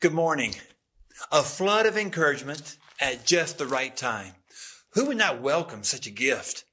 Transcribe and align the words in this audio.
Good 0.00 0.14
morning. 0.14 0.54
A 1.30 1.42
flood 1.42 1.84
of 1.84 1.98
encouragement 1.98 2.78
at 3.02 3.26
just 3.26 3.58
the 3.58 3.66
right 3.66 3.94
time. 3.94 4.32
Who 4.94 5.04
would 5.04 5.18
not 5.18 5.42
welcome 5.42 5.82
such 5.82 6.06
a 6.06 6.10
gift? 6.10 6.64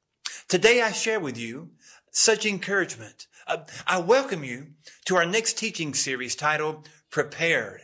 Today 0.48 0.82
I 0.82 0.94
share 0.94 1.20
with 1.20 1.38
you 1.38 1.72
such 2.10 2.46
encouragement. 2.46 3.28
Uh, 3.46 3.58
I 3.86 4.00
welcome 4.00 4.46
you 4.46 4.68
to 5.08 5.18
our 5.18 5.26
next 5.26 5.58
teaching 5.58 5.94
series 5.94 6.38
titled 6.38 6.88
Prepared 7.10 7.82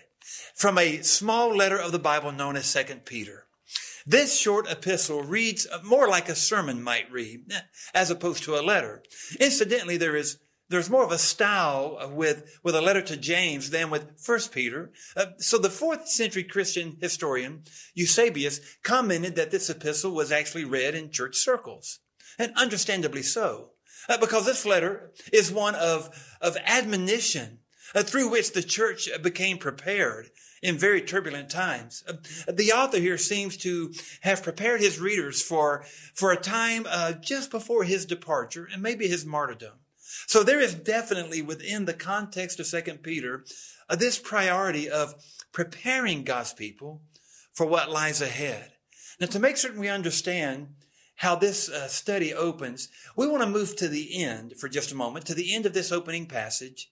from 0.56 0.78
a 0.78 1.02
small 1.02 1.54
letter 1.54 1.78
of 1.78 1.92
the 1.92 2.00
Bible 2.00 2.32
known 2.32 2.56
as 2.56 2.72
2 2.72 3.02
Peter. 3.04 3.44
This 4.08 4.40
short 4.40 4.72
epistle 4.72 5.24
reads 5.24 5.68
more 5.84 6.08
like 6.08 6.30
a 6.30 6.36
sermon 6.36 6.82
might 6.82 7.12
read 7.12 7.52
as 7.94 8.10
opposed 8.10 8.44
to 8.44 8.56
a 8.56 8.64
letter. 8.64 9.04
Incidentally, 9.42 9.98
there 9.98 10.16
is 10.16 10.38
there's 10.74 10.90
more 10.90 11.04
of 11.04 11.12
a 11.12 11.20
style 11.20 12.12
with, 12.12 12.60
with 12.64 12.76
a 12.76 12.82
letter 12.82 13.02
to 13.04 13.16
James 13.16 13.70
than 13.70 13.92
with 13.92 14.20
First 14.20 14.52
Peter. 14.52 14.92
Uh, 15.16 15.28
so 15.38 15.60
the 15.60 15.70
fourth 15.70 16.08
century 16.08 16.44
Christian 16.44 16.98
historian 17.00 17.62
Eusebius 17.94 18.60
commented 18.82 19.36
that 19.36 19.52
this 19.52 19.70
epistle 19.70 20.16
was 20.16 20.32
actually 20.32 20.66
read 20.66 20.96
in 20.96 21.12
church 21.12 21.36
circles, 21.36 22.00
and 22.40 22.52
understandably 22.56 23.22
so, 23.22 23.74
uh, 24.10 24.18
because 24.18 24.46
this 24.48 24.66
letter 24.66 25.12
is 25.32 25.52
one 25.52 25.76
of 25.76 26.10
of 26.42 26.58
admonition 26.66 27.60
uh, 27.94 28.02
through 28.02 28.32
which 28.32 28.54
the 28.54 28.64
church 28.64 29.08
became 29.22 29.60
prepared 29.60 30.32
in 30.64 30.76
very 30.76 31.02
turbulent 31.02 31.52
times. 31.52 32.04
Uh, 32.08 32.14
the 32.52 32.72
author 32.72 32.98
here 32.98 33.20
seems 33.20 33.58
to 33.58 33.94
have 34.22 34.42
prepared 34.42 34.82
his 34.82 35.00
readers 35.00 35.40
for 35.40 35.86
for 36.16 36.32
a 36.32 36.38
time 36.38 36.88
uh, 36.90 37.12
just 37.14 37.52
before 37.52 37.84
his 37.84 38.08
departure 38.08 38.68
and 38.74 38.82
maybe 38.82 39.08
his 39.08 39.24
martyrdom. 39.24 39.74
So 40.28 40.44
there 40.44 40.60
is 40.60 40.74
definitely 40.74 41.42
within 41.42 41.86
the 41.86 41.94
context 41.94 42.60
of 42.60 42.66
Second 42.66 43.04
Peter 43.04 43.44
uh, 43.90 43.96
this 43.96 44.20
priority 44.20 44.90
of 44.90 45.16
preparing 45.52 46.24
God's 46.24 46.54
people 46.54 47.02
for 47.52 47.66
what 47.66 47.92
lies 47.92 48.22
ahead. 48.22 48.72
Now, 49.20 49.28
to 49.28 49.40
make 49.40 49.58
certain 49.58 49.80
we 49.80 49.90
understand 49.90 50.70
how 51.18 51.36
this 51.36 51.70
uh, 51.70 51.88
study 51.88 52.34
opens, 52.34 52.90
we 53.16 53.28
want 53.28 53.44
to 53.44 53.50
move 53.50 53.76
to 53.76 53.88
the 53.88 54.24
end 54.24 54.54
for 54.58 54.68
just 54.68 54.92
a 54.92 54.96
moment, 54.96 55.26
to 55.28 55.36
the 55.36 55.54
end 55.54 55.66
of 55.66 55.74
this 55.74 55.92
opening 55.92 56.26
passage, 56.26 56.90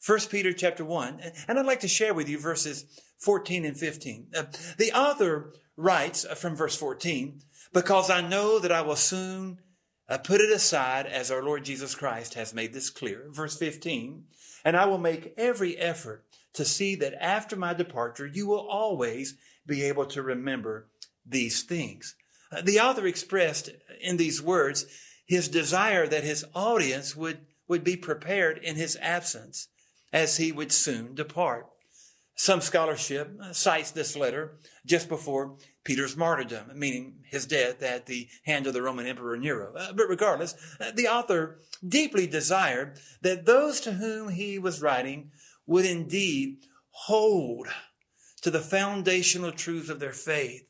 First 0.00 0.30
Peter 0.30 0.52
chapter 0.52 0.84
one, 0.84 1.20
and 1.46 1.58
I'd 1.58 1.66
like 1.66 1.80
to 1.80 1.88
share 1.88 2.14
with 2.14 2.28
you 2.28 2.38
verses 2.38 2.84
14 3.18 3.64
and 3.64 3.76
15. 3.76 4.28
Uh, 4.34 4.44
the 4.78 4.92
author 4.92 5.52
writes 5.76 6.24
from 6.36 6.56
verse 6.56 6.76
14, 6.76 7.42
because 7.72 8.10
I 8.10 8.20
know 8.20 8.58
that 8.58 8.72
I 8.72 8.80
will 8.80 8.96
soon 8.96 9.58
uh, 10.08 10.18
put 10.18 10.40
it 10.40 10.50
aside 10.50 11.06
as 11.06 11.30
our 11.30 11.42
Lord 11.42 11.64
Jesus 11.64 11.94
Christ 11.94 12.34
has 12.34 12.54
made 12.54 12.72
this 12.72 12.90
clear. 12.90 13.26
Verse 13.30 13.56
15, 13.56 14.24
and 14.64 14.76
I 14.76 14.86
will 14.86 14.98
make 14.98 15.34
every 15.36 15.76
effort 15.76 16.24
to 16.54 16.64
see 16.64 16.94
that 16.96 17.22
after 17.22 17.56
my 17.56 17.74
departure, 17.74 18.26
you 18.26 18.46
will 18.46 18.66
always 18.66 19.36
be 19.66 19.82
able 19.84 20.06
to 20.06 20.22
remember 20.22 20.88
these 21.26 21.62
things. 21.62 22.16
Uh, 22.50 22.62
the 22.62 22.80
author 22.80 23.06
expressed 23.06 23.70
in 24.00 24.16
these 24.16 24.42
words 24.42 24.86
his 25.26 25.48
desire 25.48 26.06
that 26.06 26.24
his 26.24 26.44
audience 26.54 27.14
would, 27.14 27.40
would 27.68 27.84
be 27.84 27.96
prepared 27.96 28.58
in 28.58 28.76
his 28.76 28.96
absence 29.02 29.68
as 30.12 30.38
he 30.38 30.50
would 30.50 30.72
soon 30.72 31.14
depart. 31.14 31.66
Some 32.34 32.60
scholarship 32.60 33.36
cites 33.52 33.90
this 33.90 34.16
letter 34.16 34.58
just 34.86 35.08
before 35.08 35.56
Peter's 35.88 36.18
martyrdom, 36.18 36.70
meaning 36.74 37.14
his 37.24 37.46
death 37.46 37.82
at 37.82 38.04
the 38.04 38.28
hand 38.44 38.66
of 38.66 38.74
the 38.74 38.82
Roman 38.82 39.06
Emperor 39.06 39.38
Nero. 39.38 39.72
Uh, 39.74 39.90
but 39.94 40.06
regardless, 40.06 40.54
uh, 40.78 40.90
the 40.94 41.08
author 41.08 41.60
deeply 41.88 42.26
desired 42.26 43.00
that 43.22 43.46
those 43.46 43.80
to 43.80 43.92
whom 43.92 44.28
he 44.28 44.58
was 44.58 44.82
writing 44.82 45.30
would 45.66 45.86
indeed 45.86 46.58
hold 46.90 47.68
to 48.42 48.50
the 48.50 48.60
foundational 48.60 49.50
truths 49.50 49.88
of 49.88 49.98
their 49.98 50.12
faith. 50.12 50.68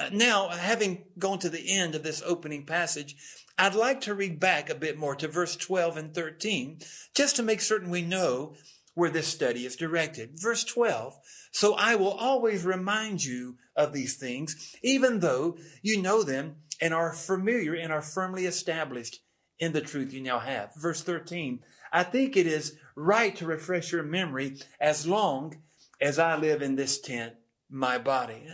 Uh, 0.00 0.10
now, 0.12 0.48
having 0.48 1.04
gone 1.16 1.38
to 1.38 1.48
the 1.48 1.70
end 1.70 1.94
of 1.94 2.02
this 2.02 2.20
opening 2.26 2.66
passage, 2.66 3.14
I'd 3.56 3.76
like 3.76 4.00
to 4.00 4.14
read 4.16 4.40
back 4.40 4.68
a 4.68 4.74
bit 4.74 4.98
more 4.98 5.14
to 5.14 5.28
verse 5.28 5.54
12 5.54 5.96
and 5.96 6.12
13, 6.12 6.80
just 7.14 7.36
to 7.36 7.44
make 7.44 7.60
certain 7.60 7.88
we 7.88 8.02
know 8.02 8.56
where 8.94 9.10
this 9.10 9.28
study 9.28 9.64
is 9.64 9.76
directed. 9.76 10.30
Verse 10.34 10.64
12. 10.64 11.16
So 11.52 11.74
I 11.74 11.94
will 11.94 12.14
always 12.14 12.64
remind 12.64 13.24
you 13.24 13.58
of 13.76 13.92
these 13.92 14.16
things, 14.16 14.74
even 14.82 15.20
though 15.20 15.56
you 15.82 16.00
know 16.00 16.22
them 16.22 16.56
and 16.80 16.94
are 16.94 17.12
familiar 17.12 17.74
and 17.74 17.92
are 17.92 18.02
firmly 18.02 18.46
established 18.46 19.20
in 19.58 19.72
the 19.72 19.80
truth 19.80 20.12
you 20.12 20.20
now 20.20 20.38
have. 20.38 20.74
Verse 20.74 21.02
13. 21.02 21.60
I 21.92 22.02
think 22.02 22.36
it 22.36 22.46
is 22.46 22.76
right 22.94 23.34
to 23.36 23.46
refresh 23.46 23.92
your 23.92 24.02
memory 24.02 24.58
as 24.80 25.06
long 25.06 25.56
as 26.00 26.18
I 26.18 26.36
live 26.36 26.62
in 26.62 26.76
this 26.76 27.00
tent, 27.00 27.34
my 27.70 27.98
body. 27.98 28.46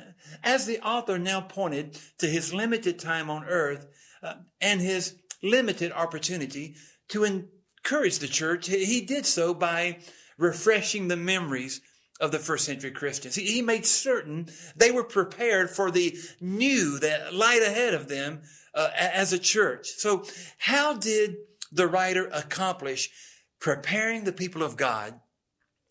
As 0.44 0.66
the 0.66 0.80
author 0.80 1.18
now 1.18 1.40
pointed 1.40 1.98
to 2.18 2.26
his 2.26 2.54
limited 2.54 2.98
time 2.98 3.30
on 3.30 3.44
earth 3.44 3.86
uh, 4.22 4.34
and 4.60 4.80
his 4.80 5.16
limited 5.42 5.92
opportunity 5.92 6.76
to 7.08 7.24
encourage 7.24 8.18
the 8.18 8.28
church, 8.28 8.68
he 8.68 9.00
did 9.00 9.26
so 9.26 9.52
by 9.54 9.98
refreshing 10.38 11.08
the 11.08 11.16
memories 11.16 11.80
of 12.22 12.30
the 12.30 12.38
first 12.38 12.64
century 12.64 12.92
Christians. 12.92 13.34
He, 13.34 13.60
made 13.62 13.84
certain 13.84 14.48
they 14.76 14.92
were 14.92 15.04
prepared 15.04 15.70
for 15.70 15.90
the 15.90 16.16
new 16.40 16.98
that 17.00 17.34
light 17.34 17.62
ahead 17.62 17.94
of 17.94 18.08
them 18.08 18.42
uh, 18.74 18.90
as 18.96 19.32
a 19.32 19.38
church. 19.38 19.88
So 19.88 20.24
how 20.58 20.94
did 20.94 21.34
the 21.72 21.88
writer 21.88 22.30
accomplish 22.32 23.10
preparing 23.58 24.22
the 24.22 24.32
people 24.32 24.62
of 24.62 24.76
God 24.76 25.20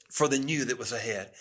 for 0.09 0.29
the 0.29 0.39
new 0.39 0.63
that 0.65 0.79
was 0.79 0.93
ahead? 0.93 1.31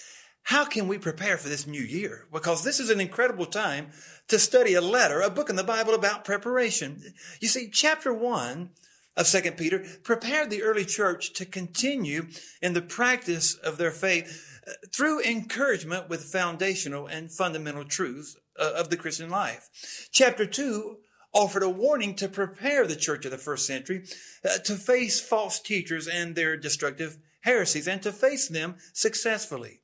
How 0.42 0.64
can 0.64 0.88
we 0.88 0.98
prepare 0.98 1.38
for 1.38 1.48
this 1.48 1.68
new 1.68 1.82
year? 1.82 2.26
Because 2.32 2.64
this 2.64 2.80
is 2.80 2.90
an 2.90 3.00
incredible 3.00 3.46
time 3.46 3.90
to 4.26 4.40
study 4.40 4.74
a 4.74 4.80
letter, 4.80 5.20
a 5.20 5.30
book 5.30 5.50
in 5.50 5.56
the 5.56 5.62
Bible 5.62 5.94
about 5.94 6.24
preparation. 6.24 7.14
You 7.40 7.46
see, 7.46 7.70
chapter 7.70 8.12
one 8.12 8.70
of 9.16 9.28
Second 9.28 9.56
Peter 9.56 9.84
prepared 10.02 10.50
the 10.50 10.62
early 10.62 10.84
church 10.84 11.32
to 11.34 11.44
continue 11.44 12.26
in 12.60 12.72
the 12.72 12.82
practice 12.82 13.54
of 13.54 13.76
their 13.76 13.90
faith 13.92 14.49
through 14.92 15.22
encouragement 15.22 16.08
with 16.08 16.24
foundational 16.24 17.06
and 17.06 17.32
fundamental 17.32 17.84
truths 17.84 18.36
uh, 18.58 18.72
of 18.76 18.90
the 18.90 18.96
Christian 18.96 19.30
life. 19.30 19.68
Chapter 20.12 20.46
2 20.46 20.98
offered 21.32 21.62
a 21.62 21.68
warning 21.68 22.14
to 22.16 22.28
prepare 22.28 22.86
the 22.86 22.96
church 22.96 23.24
of 23.24 23.30
the 23.30 23.38
first 23.38 23.66
century 23.66 24.04
uh, 24.44 24.58
to 24.58 24.74
face 24.74 25.20
false 25.20 25.60
teachers 25.60 26.08
and 26.08 26.34
their 26.34 26.56
destructive 26.56 27.18
heresies 27.42 27.88
and 27.88 28.02
to 28.02 28.12
face 28.12 28.48
them 28.48 28.76
successfully. 28.92 29.80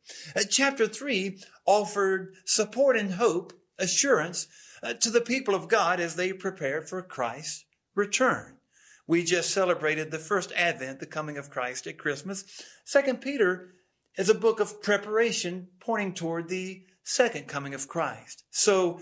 Chapter 0.50 0.86
3 0.86 1.38
offered 1.64 2.34
support 2.44 2.96
and 2.96 3.12
hope, 3.12 3.52
assurance 3.78 4.46
to 5.00 5.10
the 5.10 5.20
people 5.20 5.54
of 5.54 5.68
God 5.68 6.00
as 6.00 6.16
they 6.16 6.32
prepare 6.32 6.82
for 6.82 7.00
Christ's 7.02 7.64
return. 7.94 8.56
We 9.06 9.22
just 9.22 9.50
celebrated 9.50 10.10
the 10.10 10.18
first 10.18 10.52
advent, 10.56 10.98
the 10.98 11.06
coming 11.06 11.38
of 11.38 11.50
Christ 11.50 11.86
at 11.86 11.98
Christmas. 11.98 12.44
Second 12.84 13.20
Peter 13.20 13.70
is 14.16 14.28
a 14.28 14.34
book 14.34 14.60
of 14.60 14.82
preparation 14.82 15.68
pointing 15.80 16.14
toward 16.14 16.48
the 16.48 16.82
second 17.02 17.46
coming 17.46 17.74
of 17.74 17.88
Christ. 17.88 18.44
So 18.50 19.00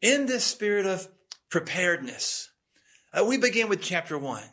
in 0.00 0.26
this 0.26 0.44
spirit 0.44 0.86
of 0.86 1.08
preparedness, 1.50 2.50
uh, 3.12 3.24
we 3.24 3.36
begin 3.36 3.68
with 3.68 3.82
chapter 3.82 4.18
one. 4.18 4.44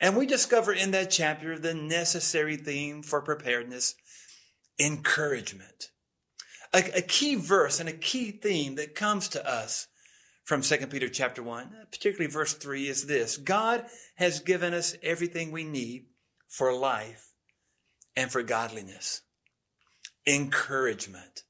And 0.00 0.16
we 0.16 0.26
discover 0.26 0.72
in 0.72 0.90
that 0.90 1.10
chapter 1.10 1.58
the 1.58 1.74
necessary 1.74 2.56
theme 2.56 3.02
for 3.02 3.22
preparedness, 3.22 3.94
encouragement. 4.78 5.88
A, 6.74 6.98
a, 6.98 7.00
key 7.00 7.36
verse 7.36 7.80
and 7.80 7.88
a 7.88 7.94
key 7.94 8.30
theme 8.30 8.74
that 8.74 8.94
comes 8.94 9.28
to 9.28 9.50
us 9.50 9.86
from 10.44 10.60
2 10.60 10.86
Peter 10.88 11.08
chapter 11.08 11.42
1, 11.42 11.74
particularly 11.90 12.30
verse 12.30 12.52
3 12.52 12.88
is 12.88 13.06
this. 13.06 13.38
God 13.38 13.86
has 14.16 14.40
given 14.40 14.74
us 14.74 14.94
everything 15.02 15.50
we 15.50 15.64
need 15.64 16.06
for 16.46 16.74
life 16.74 17.27
and 18.16 18.30
for 18.30 18.42
godliness. 18.42 19.22
Encouragement. 20.26 21.44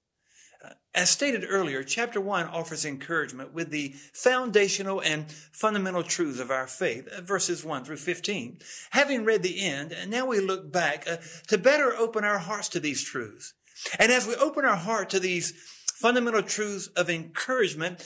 Uh, 0.65 0.71
as 0.95 1.11
stated 1.11 1.45
earlier, 1.49 1.83
chapter 1.83 2.21
1 2.21 2.47
offers 2.47 2.85
encouragement 2.85 3.53
with 3.53 3.71
the 3.71 3.95
foundational 4.13 5.01
and 5.01 5.31
fundamental 5.31 6.03
truths 6.03 6.41
of 6.41 6.51
our 6.51 6.67
faith, 6.67 7.09
uh, 7.09 7.21
verses 7.21 7.65
1 7.65 7.85
through 7.85 7.97
15. 7.97 8.59
Having 8.91 9.25
read 9.25 9.43
the 9.43 9.65
end, 9.65 9.95
now 10.09 10.27
we 10.27 10.41
look 10.41 10.73
back 10.73 11.07
uh, 11.09 11.17
to 11.49 11.59
better 11.59 11.95
open 11.95 12.25
our 12.25 12.39
hearts 12.39 12.69
to 12.71 12.81
these 12.81 13.03
truths. 13.03 13.55
And 13.99 14.11
as 14.11 14.27
we 14.27 14.35
open 14.37 14.65
our 14.65 14.77
heart 14.77 15.11
to 15.11 15.21
these 15.21 15.53
fundamental 15.95 16.43
truths 16.43 16.89
of 16.89 17.11
encouragement, 17.11 18.05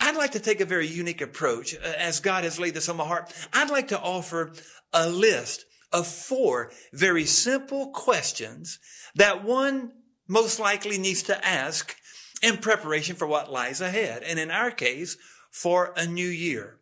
I'd 0.00 0.16
like 0.16 0.32
to 0.32 0.40
take 0.40 0.60
a 0.60 0.64
very 0.64 0.86
unique 0.86 1.20
approach 1.20 1.74
uh, 1.74 1.92
as 1.98 2.20
God 2.20 2.44
has 2.44 2.58
laid 2.58 2.74
this 2.74 2.88
on 2.88 2.96
my 2.96 3.04
heart. 3.04 3.32
I'd 3.52 3.70
like 3.70 3.88
to 3.88 4.00
offer 4.00 4.52
a 4.92 5.08
list 5.08 5.64
of 5.92 6.06
four 6.06 6.70
very 6.92 7.24
simple 7.24 7.90
questions 7.90 8.78
that 9.14 9.44
one 9.44 9.92
most 10.28 10.60
likely 10.60 10.98
needs 10.98 11.22
to 11.24 11.46
ask 11.46 11.96
in 12.42 12.56
preparation 12.56 13.16
for 13.16 13.26
what 13.26 13.50
lies 13.50 13.80
ahead. 13.80 14.22
And 14.22 14.38
in 14.38 14.50
our 14.50 14.70
case, 14.70 15.16
for 15.50 15.92
a 15.96 16.06
new 16.06 16.28
year. 16.28 16.78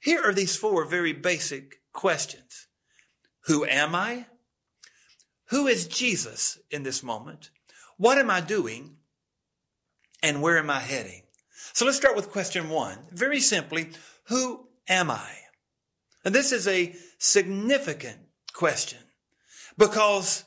Here 0.00 0.22
are 0.22 0.32
these 0.32 0.56
four 0.56 0.84
very 0.86 1.12
basic 1.12 1.80
questions. 1.92 2.66
Who 3.42 3.64
am 3.64 3.94
I? 3.94 4.26
Who 5.50 5.66
is 5.66 5.86
Jesus 5.86 6.58
in 6.70 6.82
this 6.82 7.02
moment? 7.02 7.50
What 7.96 8.18
am 8.18 8.30
I 8.30 8.40
doing? 8.40 8.96
And 10.22 10.42
where 10.42 10.58
am 10.58 10.70
I 10.70 10.80
heading? 10.80 11.22
So 11.72 11.84
let's 11.84 11.96
start 11.96 12.16
with 12.16 12.30
question 12.30 12.68
one. 12.68 12.98
Very 13.12 13.40
simply, 13.40 13.90
who 14.24 14.68
am 14.88 15.10
I? 15.10 15.30
And 16.24 16.34
this 16.34 16.52
is 16.52 16.66
a 16.66 16.94
significant 17.18 18.27
question 18.58 18.98
because 19.78 20.44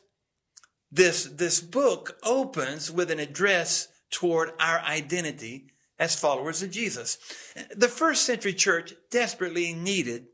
this, 0.91 1.23
this 1.23 1.61
book 1.61 2.17
opens 2.23 2.91
with 2.91 3.09
an 3.09 3.19
address 3.19 3.87
toward 4.11 4.51
our 4.59 4.81
identity 4.81 5.67
as 5.97 6.19
followers 6.19 6.61
of 6.61 6.71
Jesus. 6.71 7.17
The 7.73 7.87
first 7.87 8.25
century 8.25 8.53
church 8.53 8.93
desperately 9.09 9.73
needed 9.73 10.25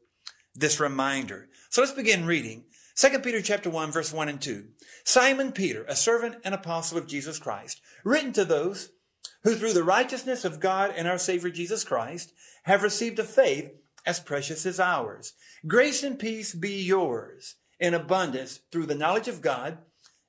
this 0.56 0.80
reminder. 0.80 1.50
So 1.70 1.82
let's 1.82 1.94
begin 1.94 2.26
reading. 2.26 2.64
2 2.96 3.20
Peter 3.20 3.44
chapter 3.44 3.70
1 3.70 3.92
verse 3.92 4.12
1 4.12 4.28
and 4.28 4.42
2. 4.42 4.66
Simon 5.04 5.52
Peter, 5.52 5.86
a 5.88 5.96
servant 5.96 6.38
and 6.44 6.56
apostle 6.56 6.98
of 6.98 7.08
Jesus 7.08 7.38
Christ, 7.38 7.80
written 8.04 8.34
to 8.34 8.44
those 8.44 8.90
who 9.44 9.54
through 9.54 9.74
the 9.74 9.84
righteousness 9.84 10.44
of 10.44 10.60
God 10.60 10.96
and 10.98 11.08
our 11.08 11.20
Savior 11.20 11.52
Jesus 11.52 11.84
Christ 11.84 12.34
have 12.64 12.82
received 12.82 13.20
a 13.20 13.24
faith 13.24 13.70
as 14.04 14.20
precious 14.20 14.66
as 14.66 14.80
ours. 14.80 15.34
Grace 15.68 16.02
and 16.02 16.18
peace 16.18 16.56
be 16.56 16.82
yours 16.82 17.56
in 17.80 17.94
abundance 17.94 18.60
through 18.72 18.86
the 18.86 18.96
knowledge 18.96 19.28
of 19.28 19.42
God 19.42 19.78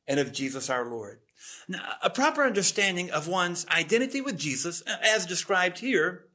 and 0.06 0.20
of 0.20 0.32
Jesus 0.32 0.70
our 0.70 0.84
Lord. 0.84 1.20
Now, 1.68 1.94
a 2.02 2.10
proper 2.10 2.44
understanding 2.44 3.10
of 3.10 3.28
one's 3.28 3.66
identity 3.68 4.20
with 4.20 4.38
Jesus, 4.38 4.82
uh, 4.86 4.96
as 5.02 5.26
described 5.26 5.78
here, 5.78 6.26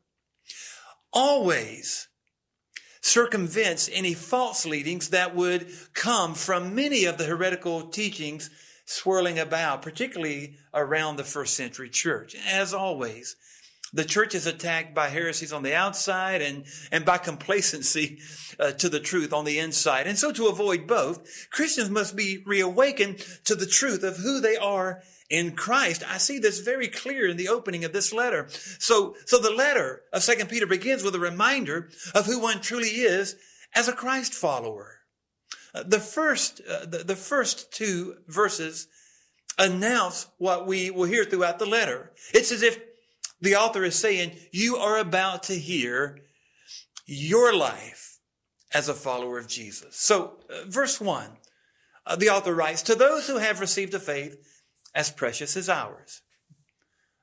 always 1.12 2.08
circumvents 3.02 3.90
any 3.92 4.14
false 4.14 4.66
leadings 4.66 5.10
that 5.10 5.36
would 5.36 5.68
come 5.94 6.34
from 6.34 6.74
many 6.74 7.06
of 7.06 7.18
the 7.18 7.26
heretical 7.26 7.88
teachings 7.90 8.50
swirling 8.86 9.38
about, 9.40 9.82
particularly 9.82 10.58
around 10.74 11.18
the 11.18 11.24
first 11.24 11.56
century 11.56 11.90
church. 11.90 12.36
As 12.50 12.74
always, 12.74 13.36
the 13.94 14.04
church 14.04 14.34
is 14.34 14.48
attacked 14.48 14.96
by 14.96 15.10
heresies 15.10 15.54
on 15.54 15.62
the 15.62 15.76
outside 15.76 16.42
and, 16.42 16.66
and 16.92 17.06
by 17.06 17.20
complacency 17.20 18.20
uh, 18.60 18.72
to 18.72 18.90
the 18.90 19.00
truth 19.00 19.32
on 19.32 19.46
the 19.46 19.60
inside. 19.60 20.08
And 20.08 20.18
so 20.18 20.32
to 20.32 20.48
avoid 20.48 20.88
both, 20.88 21.48
Christians 21.52 21.92
must 21.92 22.16
be 22.16 22.44
reawakened 22.46 23.20
to 23.46 23.56
the 23.56 23.68
truth 23.68 24.04
of 24.04 24.18
who 24.18 24.42
they 24.42 24.58
are 24.58 25.04
in 25.30 25.52
Christ. 25.52 26.04
I 26.10 26.18
see 26.18 26.40
this 26.40 26.60
very 26.60 26.88
clear 26.88 27.28
in 27.28 27.38
the 27.38 27.50
opening 27.50 27.86
of 27.86 27.94
this 27.94 28.12
letter. 28.12 28.48
So, 28.50 29.16
so 29.26 29.38
the 29.38 29.52
letter 29.52 30.02
of 30.12 30.24
Second 30.24 30.50
Peter 30.50 30.66
begins 30.66 31.04
with 31.04 31.16
a 31.16 31.20
reminder 31.20 31.90
of 32.16 32.26
who 32.26 32.40
one 32.40 32.62
truly 32.62 32.88
is 32.88 33.36
as 33.76 33.88
a 33.88 33.94
Christ 33.94 34.34
follower. 34.34 35.00
Uh, 35.74 35.84
the 35.84 36.00
first, 36.00 36.62
uh, 36.70 36.86
the, 36.86 37.00
the 37.00 37.16
first 37.16 37.72
two 37.72 38.18
verses 38.28 38.88
announce 39.58 40.28
what 40.38 40.66
we 40.66 40.90
will 40.90 41.06
hear 41.06 41.24
throughout 41.26 41.60
the 41.60 41.66
letter. 41.66 42.12
It's 42.34 42.52
as 42.52 42.64
if 42.64 42.80
the 43.44 43.56
author 43.56 43.84
is 43.84 43.96
saying, 43.96 44.32
you 44.52 44.78
are 44.78 44.98
about 44.98 45.44
to 45.44 45.54
hear 45.54 46.18
your 47.06 47.56
life 47.56 48.18
as 48.74 48.90
a 48.90 48.94
follower 48.94 49.38
of 49.38 49.48
Jesus. 49.48 49.98
So, 49.98 50.40
uh, 50.50 50.64
verse 50.68 51.00
one, 51.00 51.38
uh, 52.06 52.16
the 52.16 52.30
author 52.30 52.56
writes, 52.56 52.82
to 52.84 52.96
those 52.96 53.28
who 53.28 53.38
have 53.38 53.60
received 53.60 53.94
a 53.94 54.00
faith 54.00 54.38
as 54.96 55.12
precious 55.12 55.58
as 55.58 55.70
ours. 55.70 56.22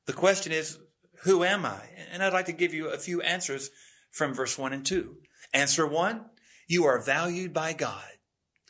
The 0.06 0.12
question 0.12 0.52
is, 0.52 0.78
who 1.24 1.42
am 1.42 1.64
I? 1.64 1.80
And 2.12 2.22
I'd 2.22 2.32
like 2.32 2.46
to 2.46 2.52
give 2.52 2.74
you 2.74 2.88
a 2.88 2.98
few 2.98 3.20
answers 3.22 3.70
from 4.10 4.34
verse 4.34 4.58
one 4.58 4.72
and 4.72 4.84
two. 4.84 5.16
Answer 5.52 5.86
one, 5.86 6.26
you 6.68 6.84
are 6.84 7.00
valued 7.00 7.52
by 7.52 7.72
God. 7.72 8.04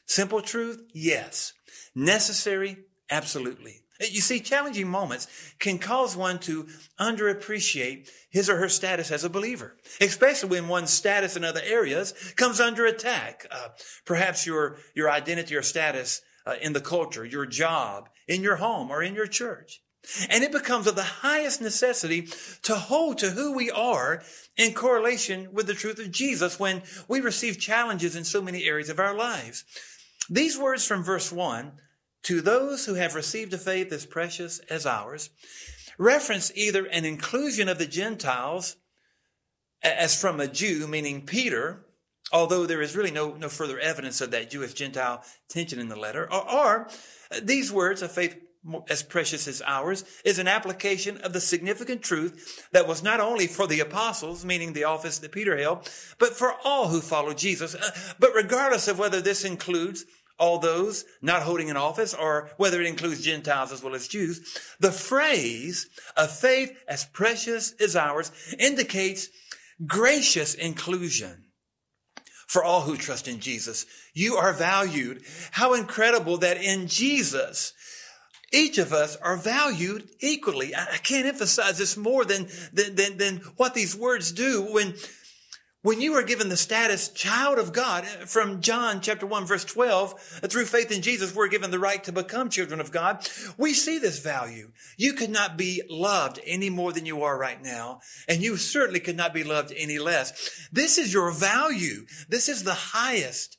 Simple 0.06 0.41
truth, 0.41 0.82
yes. 0.93 1.52
Necessary, 1.94 2.85
absolutely. 3.11 3.82
You 4.00 4.23
see, 4.23 4.41
challenging 4.41 4.88
moments 4.88 5.26
can 5.58 5.79
cause 5.79 6.17
one 6.17 6.38
to 6.41 6.67
underappreciate 6.99 8.08
his 8.31 8.49
or 8.49 8.56
her 8.56 8.69
status 8.69 9.11
as 9.11 9.25
a 9.25 9.31
believer, 9.31 9.76
especially 10.00 10.49
when 10.49 10.69
one's 10.69 10.91
status 10.91 11.37
in 11.37 11.44
other 11.44 11.61
areas 11.62 12.12
comes 12.37 12.61
under 12.61 12.87
attack. 12.87 13.47
Uh, 13.50 13.69
perhaps 14.06 14.47
your, 14.47 14.79
your 14.94 15.11
identity 15.11 15.55
or 15.55 15.62
status 15.62 16.23
uh, 16.47 16.55
in 16.62 16.73
the 16.73 16.81
culture, 16.81 17.25
your 17.25 17.44
job, 17.44 18.08
in 18.26 18.43
your 18.43 18.56
home, 18.56 18.91
or 18.91 19.02
in 19.02 19.14
your 19.14 19.26
church. 19.26 19.82
And 20.31 20.43
it 20.43 20.52
becomes 20.52 20.87
of 20.87 20.97
the 20.97 21.02
highest 21.02 21.61
necessity 21.61 22.29
to 22.62 22.75
hold 22.75 23.19
to 23.19 23.31
who 23.31 23.55
we 23.55 23.70
are 23.70 24.23
in 24.56 24.73
correlation 24.73 25.49
with 25.52 25.67
the 25.67 25.75
truth 25.75 25.99
of 25.99 26.11
Jesus 26.11 26.58
when 26.58 26.82
we 27.06 27.20
receive 27.20 27.58
challenges 27.58 28.17
in 28.17 28.25
so 28.25 28.41
many 28.41 28.64
areas 28.64 28.88
of 28.88 28.99
our 28.99 29.14
lives. 29.14 29.64
These 30.31 30.58
words 30.58 30.87
from 30.87 31.05
verse 31.05 31.31
1 31.31 31.73
to 32.23 32.41
those 32.41 32.87
who 32.87 32.95
have 32.95 33.15
received 33.15 33.53
a 33.53 33.59
faith 33.59 33.93
as 33.93 34.07
precious 34.07 34.59
as 34.71 34.87
ours 34.87 35.31
reference 36.01 36.51
either 36.55 36.87
an 36.87 37.05
inclusion 37.05 37.69
of 37.69 37.79
the 37.79 37.87
Gentiles 37.87 38.77
as 39.83 40.19
from 40.19 40.41
a 40.41 40.49
Jew, 40.49 40.87
meaning 40.89 41.27
Peter, 41.27 41.85
although 42.33 42.67
there 42.67 42.83
is 42.83 42.97
really 42.97 43.11
no, 43.11 43.35
no 43.35 43.49
further 43.49 43.79
evidence 43.79 44.21
of 44.21 44.31
that 44.31 44.51
Jewish 44.51 44.73
Gentile 44.73 45.23
tension 45.49 45.79
in 45.79 45.89
the 45.89 45.97
letter, 45.97 46.31
or, 46.33 46.51
or 46.51 46.89
these 47.43 47.71
words, 47.71 48.03
a 48.03 48.09
faith 48.09 48.37
as 48.89 49.03
precious 49.03 49.49
as 49.49 49.63
ours, 49.67 50.05
is 50.25 50.39
an 50.39 50.49
application 50.49 51.19
of 51.19 51.33
the 51.33 51.41
significant 51.41 52.03
truth 52.03 52.67
that 52.73 52.87
was 52.87 53.03
not 53.03 53.21
only 53.21 53.47
for 53.47 53.67
the 53.67 53.81
apostles, 53.81 54.45
meaning 54.45 54.73
the 54.73 54.85
office 54.85 55.19
that 55.19 55.33
Peter 55.33 55.57
held, 55.57 55.91
but 56.19 56.35
for 56.35 56.55
all 56.65 56.89
who 56.89 57.01
follow 57.01 57.33
Jesus. 57.33 57.75
Uh, 57.75 57.91
but 58.19 58.35
regardless 58.35 58.87
of 58.87 58.99
whether 58.99 59.21
this 59.21 59.45
includes 59.45 60.05
all 60.41 60.59
those 60.59 61.05
not 61.23 61.43
holding 61.43 61.71
an 61.71 61.77
office 61.77 62.15
or 62.15 62.51
whether 62.57 62.81
it 62.81 62.87
includes 62.87 63.23
Gentiles 63.23 63.71
as 63.71 63.83
well 63.83 63.95
as 63.95 64.09
Jews, 64.09 64.59
the 64.81 64.91
phrase 64.91 65.87
a 66.17 66.27
faith 66.27 66.73
as 66.89 67.05
precious 67.05 67.73
as 67.81 67.95
ours 67.95 68.33
indicates 68.59 69.29
gracious 69.87 70.55
inclusion 70.55 71.45
for 72.49 72.65
all 72.65 72.81
who 72.81 72.97
trust 72.97 73.29
in 73.29 73.39
Jesus. 73.39 73.87
You 74.13 74.35
are 74.35 74.53
valued. 74.53 75.23
How 75.53 75.75
incredible 75.75 76.39
that 76.39 76.57
in 76.57 76.89
Jesus, 76.89 77.73
each 78.53 78.79
of 78.79 78.93
us 78.93 79.17
are 79.17 79.37
valued 79.37 80.09
equally. 80.21 80.75
I 80.75 80.97
can't 80.97 81.27
emphasize 81.27 81.79
this 81.79 81.97
more 81.97 82.25
than, 82.25 82.49
than, 82.73 82.97
than, 82.97 83.19
than 83.19 83.37
what 83.57 83.75
these 83.75 83.95
words 83.95 84.33
do 84.33 84.63
when 84.63 84.95
when 85.82 86.00
you 86.00 86.12
are 86.15 86.23
given 86.23 86.49
the 86.49 86.56
status 86.56 87.09
child 87.09 87.59
of 87.59 87.73
God 87.73 88.05
uh, 88.05 88.27
from 88.27 88.61
John 88.61 89.00
chapter 89.00 89.26
1 89.26 89.47
verse 89.47 89.64
12, 89.64 90.40
uh, 90.43 90.49
through 90.49 90.66
faith 90.66 90.93
in 90.93 91.02
Jesus, 91.02 91.35
we're 91.35 91.49
given 91.49 91.71
the 91.71 91.78
right 91.78 92.02
to 92.05 92.12
become 92.12 92.50
children 92.50 92.81
of 92.81 92.93
God. 92.93 93.26
We 93.57 93.73
see 93.73 93.99
this 93.99 94.19
value. 94.19 94.73
You 94.97 95.14
could 95.14 95.31
not 95.31 95.57
be 95.57 95.83
loved 95.88 96.40
any 96.45 96.71
more 96.71 96.93
than 96.93 97.07
you 97.07 97.23
are 97.23 97.38
right 97.38 97.62
now. 97.62 98.00
And 98.28 98.43
you 98.43 98.57
certainly 98.57 99.00
could 99.00 99.16
not 99.16 99.33
be 99.33 99.45
loved 99.45 99.73
any 99.76 99.99
less. 99.99 100.69
This 100.71 100.99
is 100.99 101.12
your 101.12 101.33
value. 101.33 102.07
This 102.28 102.49
is 102.49 102.64
the 102.64 102.75
highest 102.75 103.57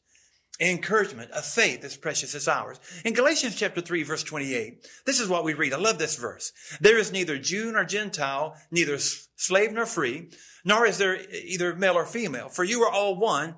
encouragement 0.70 1.32
of 1.32 1.44
faith 1.44 1.84
as 1.84 1.98
precious 1.98 2.36
as 2.36 2.48
ours. 2.48 2.80
In 3.04 3.14
Galatians 3.14 3.56
chapter 3.56 3.82
3 3.82 4.04
verse 4.04 4.24
28, 4.24 4.88
this 5.06 5.20
is 5.20 5.28
what 5.28 5.44
we 5.44 5.54
read. 5.54 5.74
I 5.74 5.78
love 5.78 5.98
this 5.98 6.16
verse. 6.16 6.52
There 6.80 6.98
is 6.98 7.12
neither 7.12 7.38
Jew 7.38 7.72
nor 7.72 7.84
Gentile, 7.84 8.56
neither 8.70 8.98
slave 9.00 9.72
nor 9.72 9.86
free, 9.86 10.30
nor 10.64 10.86
is 10.86 10.98
there 10.98 11.20
either 11.32 11.76
male 11.76 11.96
or 11.96 12.06
female, 12.06 12.50
for 12.50 12.64
you 12.64 12.84
are 12.84 12.92
all 12.92 13.16
one 13.16 13.56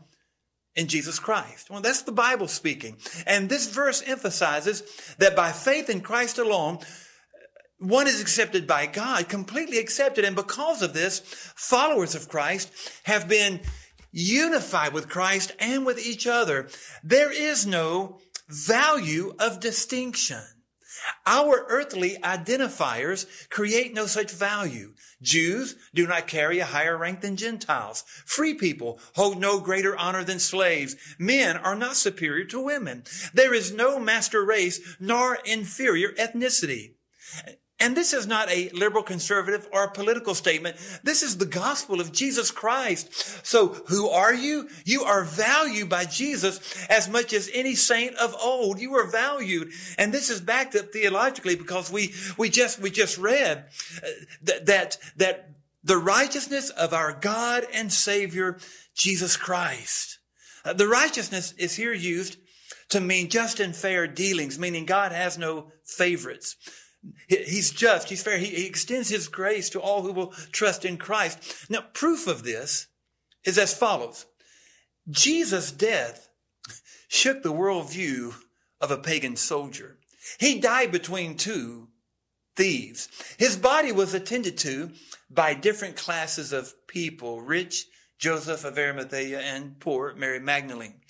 in 0.75 0.87
Jesus 0.87 1.19
Christ. 1.19 1.69
Well, 1.69 1.81
that's 1.81 2.03
the 2.03 2.11
Bible 2.11 2.47
speaking. 2.47 2.97
And 3.27 3.49
this 3.49 3.69
verse 3.69 4.01
emphasizes 4.05 4.83
that 5.19 5.35
by 5.35 5.51
faith 5.51 5.89
in 5.89 6.01
Christ 6.01 6.37
alone, 6.37 6.79
one 7.79 8.07
is 8.07 8.21
accepted 8.21 8.65
by 8.65 8.85
God, 8.85 9.27
completely 9.27 9.77
accepted. 9.77 10.23
And 10.23 10.35
because 10.35 10.81
of 10.81 10.93
this, 10.93 11.19
followers 11.55 12.15
of 12.15 12.29
Christ 12.29 12.71
have 13.03 13.27
been 13.27 13.59
unified 14.13 14.93
with 14.93 15.09
Christ 15.09 15.51
and 15.59 15.85
with 15.85 15.99
each 15.99 16.25
other. 16.25 16.69
There 17.03 17.31
is 17.31 17.65
no 17.65 18.19
value 18.47 19.33
of 19.39 19.59
distinction. 19.59 20.41
Our 21.25 21.65
earthly 21.67 22.17
identifiers 22.23 23.25
create 23.49 23.93
no 23.93 24.05
such 24.05 24.31
value. 24.31 24.93
Jews 25.21 25.75
do 25.93 26.07
not 26.07 26.27
carry 26.27 26.59
a 26.59 26.65
higher 26.65 26.97
rank 26.97 27.21
than 27.21 27.35
Gentiles. 27.35 28.03
Free 28.25 28.53
people 28.53 28.99
hold 29.15 29.39
no 29.39 29.59
greater 29.59 29.97
honor 29.97 30.23
than 30.23 30.39
slaves. 30.39 30.95
Men 31.17 31.57
are 31.57 31.75
not 31.75 31.95
superior 31.95 32.45
to 32.45 32.63
women. 32.63 33.03
There 33.33 33.53
is 33.53 33.73
no 33.73 33.99
master 33.99 34.45
race 34.45 34.95
nor 34.99 35.39
inferior 35.45 36.09
ethnicity. 36.13 36.93
And 37.83 37.97
this 37.97 38.13
is 38.13 38.25
not 38.25 38.49
a 38.49 38.69
liberal 38.69 39.03
conservative 39.03 39.67
or 39.73 39.83
a 39.83 39.91
political 39.91 40.33
statement. 40.35 40.77
This 41.03 41.21
is 41.21 41.37
the 41.37 41.45
gospel 41.45 41.99
of 41.99 42.13
Jesus 42.13 42.49
Christ. 42.49 43.45
So 43.45 43.73
who 43.89 44.07
are 44.07 44.33
you? 44.33 44.69
You 44.85 45.03
are 45.03 45.25
valued 45.25 45.89
by 45.89 46.05
Jesus 46.05 46.87
as 46.89 47.09
much 47.09 47.33
as 47.33 47.51
any 47.53 47.75
saint 47.75 48.15
of 48.15 48.37
old. 48.41 48.79
You 48.79 48.95
are 48.95 49.11
valued. 49.11 49.71
And 49.97 50.13
this 50.13 50.29
is 50.29 50.39
backed 50.39 50.77
up 50.77 50.93
theologically 50.93 51.57
because 51.57 51.91
we, 51.91 52.13
we 52.37 52.49
just, 52.49 52.79
we 52.79 52.89
just 52.89 53.17
read 53.17 53.65
uh, 53.97 54.07
that, 54.43 54.65
that, 54.65 54.97
that 55.17 55.49
the 55.83 55.97
righteousness 55.97 56.69
of 56.69 56.93
our 56.93 57.11
God 57.11 57.65
and 57.73 57.91
Savior, 57.91 58.59
Jesus 58.95 59.35
Christ. 59.35 60.19
Uh, 60.63 60.71
the 60.71 60.87
righteousness 60.87 61.53
is 61.57 61.75
here 61.75 61.91
used 61.91 62.37
to 62.87 63.01
mean 63.01 63.29
just 63.29 63.59
and 63.59 63.75
fair 63.75 64.07
dealings, 64.07 64.57
meaning 64.57 64.85
God 64.85 65.11
has 65.11 65.37
no 65.37 65.73
favorites. 65.83 66.55
He's 67.27 67.71
just. 67.71 68.09
He's 68.09 68.23
fair. 68.23 68.37
He, 68.37 68.65
extends 68.65 69.09
his 69.09 69.27
grace 69.27 69.69
to 69.71 69.81
all 69.81 70.03
who 70.03 70.13
will 70.13 70.33
trust 70.51 70.85
in 70.85 70.97
Christ. 70.97 71.69
Now, 71.69 71.81
proof 71.93 72.27
of 72.27 72.43
this 72.43 72.87
is 73.43 73.57
as 73.57 73.73
follows. 73.73 74.25
Jesus' 75.09 75.71
death 75.71 76.29
shook 77.07 77.43
the 77.43 77.53
worldview 77.53 78.33
of 78.79 78.91
a 78.91 78.97
pagan 78.97 79.35
soldier. 79.35 79.97
He 80.39 80.59
died 80.59 80.91
between 80.91 81.35
two 81.35 81.89
thieves. 82.55 83.09
His 83.37 83.57
body 83.57 83.91
was 83.91 84.13
attended 84.13 84.57
to 84.59 84.91
by 85.29 85.53
different 85.53 85.95
classes 85.95 86.53
of 86.53 86.73
people, 86.87 87.41
rich 87.41 87.87
Joseph 88.19 88.63
of 88.63 88.77
Arimathea 88.77 89.39
and 89.39 89.79
poor 89.79 90.13
Mary 90.15 90.39
Magdalene. 90.39 91.01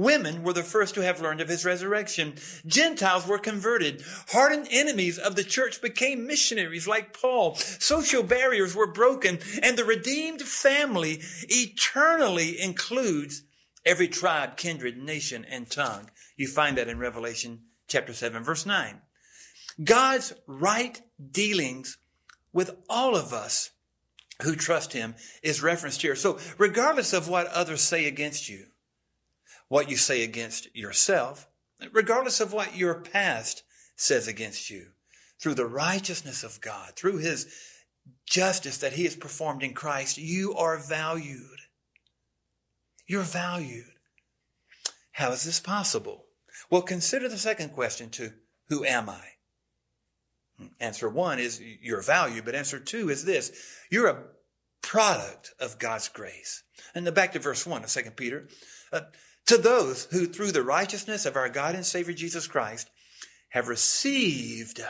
Women 0.00 0.42
were 0.42 0.54
the 0.54 0.62
first 0.62 0.94
to 0.94 1.02
have 1.02 1.20
learned 1.20 1.42
of 1.42 1.50
his 1.50 1.66
resurrection. 1.66 2.36
Gentiles 2.66 3.26
were 3.26 3.38
converted. 3.38 4.02
Hardened 4.30 4.66
enemies 4.70 5.18
of 5.18 5.36
the 5.36 5.44
church 5.44 5.82
became 5.82 6.26
missionaries 6.26 6.88
like 6.88 7.12
Paul. 7.12 7.56
Social 7.56 8.22
barriers 8.22 8.74
were 8.74 8.90
broken 8.90 9.40
and 9.62 9.76
the 9.76 9.84
redeemed 9.84 10.40
family 10.40 11.20
eternally 11.50 12.58
includes 12.58 13.42
every 13.84 14.08
tribe, 14.08 14.56
kindred, 14.56 14.96
nation, 14.96 15.44
and 15.44 15.70
tongue. 15.70 16.10
You 16.34 16.48
find 16.48 16.78
that 16.78 16.88
in 16.88 16.98
Revelation 16.98 17.64
chapter 17.86 18.14
7 18.14 18.42
verse 18.42 18.64
9. 18.64 19.02
God's 19.84 20.32
right 20.46 20.98
dealings 21.30 21.98
with 22.54 22.74
all 22.88 23.16
of 23.16 23.34
us 23.34 23.72
who 24.40 24.56
trust 24.56 24.94
him 24.94 25.14
is 25.42 25.62
referenced 25.62 26.00
here. 26.00 26.16
So 26.16 26.38
regardless 26.56 27.12
of 27.12 27.28
what 27.28 27.48
others 27.48 27.82
say 27.82 28.06
against 28.06 28.48
you, 28.48 28.69
what 29.70 29.88
you 29.88 29.96
say 29.96 30.24
against 30.24 30.74
yourself, 30.74 31.46
regardless 31.92 32.40
of 32.40 32.52
what 32.52 32.76
your 32.76 32.94
past 32.94 33.62
says 33.94 34.26
against 34.26 34.68
you, 34.68 34.88
through 35.40 35.54
the 35.54 35.64
righteousness 35.64 36.42
of 36.42 36.60
God, 36.60 36.96
through 36.96 37.18
his 37.18 37.46
justice 38.26 38.78
that 38.78 38.94
he 38.94 39.04
has 39.04 39.14
performed 39.14 39.62
in 39.62 39.72
Christ, 39.72 40.18
you 40.18 40.54
are 40.54 40.76
valued. 40.76 41.60
You're 43.06 43.22
valued. 43.22 43.84
How 45.12 45.30
is 45.30 45.44
this 45.44 45.60
possible? 45.60 46.24
Well, 46.68 46.82
consider 46.82 47.28
the 47.28 47.38
second 47.38 47.70
question 47.70 48.10
to 48.10 48.32
who 48.68 48.84
am 48.84 49.08
I? 49.08 49.22
Answer 50.80 51.08
one 51.08 51.38
is 51.38 51.62
your 51.80 52.02
value, 52.02 52.42
but 52.42 52.56
answer 52.56 52.80
two 52.80 53.08
is 53.08 53.24
this. 53.24 53.52
You're 53.88 54.08
a 54.08 54.24
product 54.82 55.54
of 55.60 55.78
God's 55.78 56.08
grace. 56.08 56.64
And 56.92 57.14
back 57.14 57.34
to 57.34 57.38
verse 57.38 57.64
one 57.64 57.84
of 57.84 57.90
Second 57.90 58.16
Peter. 58.16 58.48
Uh, 58.92 59.02
to 59.50 59.58
those 59.58 60.04
who 60.12 60.26
through 60.26 60.52
the 60.52 60.62
righteousness 60.62 61.26
of 61.26 61.34
our 61.34 61.48
God 61.48 61.74
and 61.74 61.84
Savior 61.84 62.14
Jesus 62.14 62.46
Christ 62.46 62.88
have 63.48 63.66
received 63.66 64.80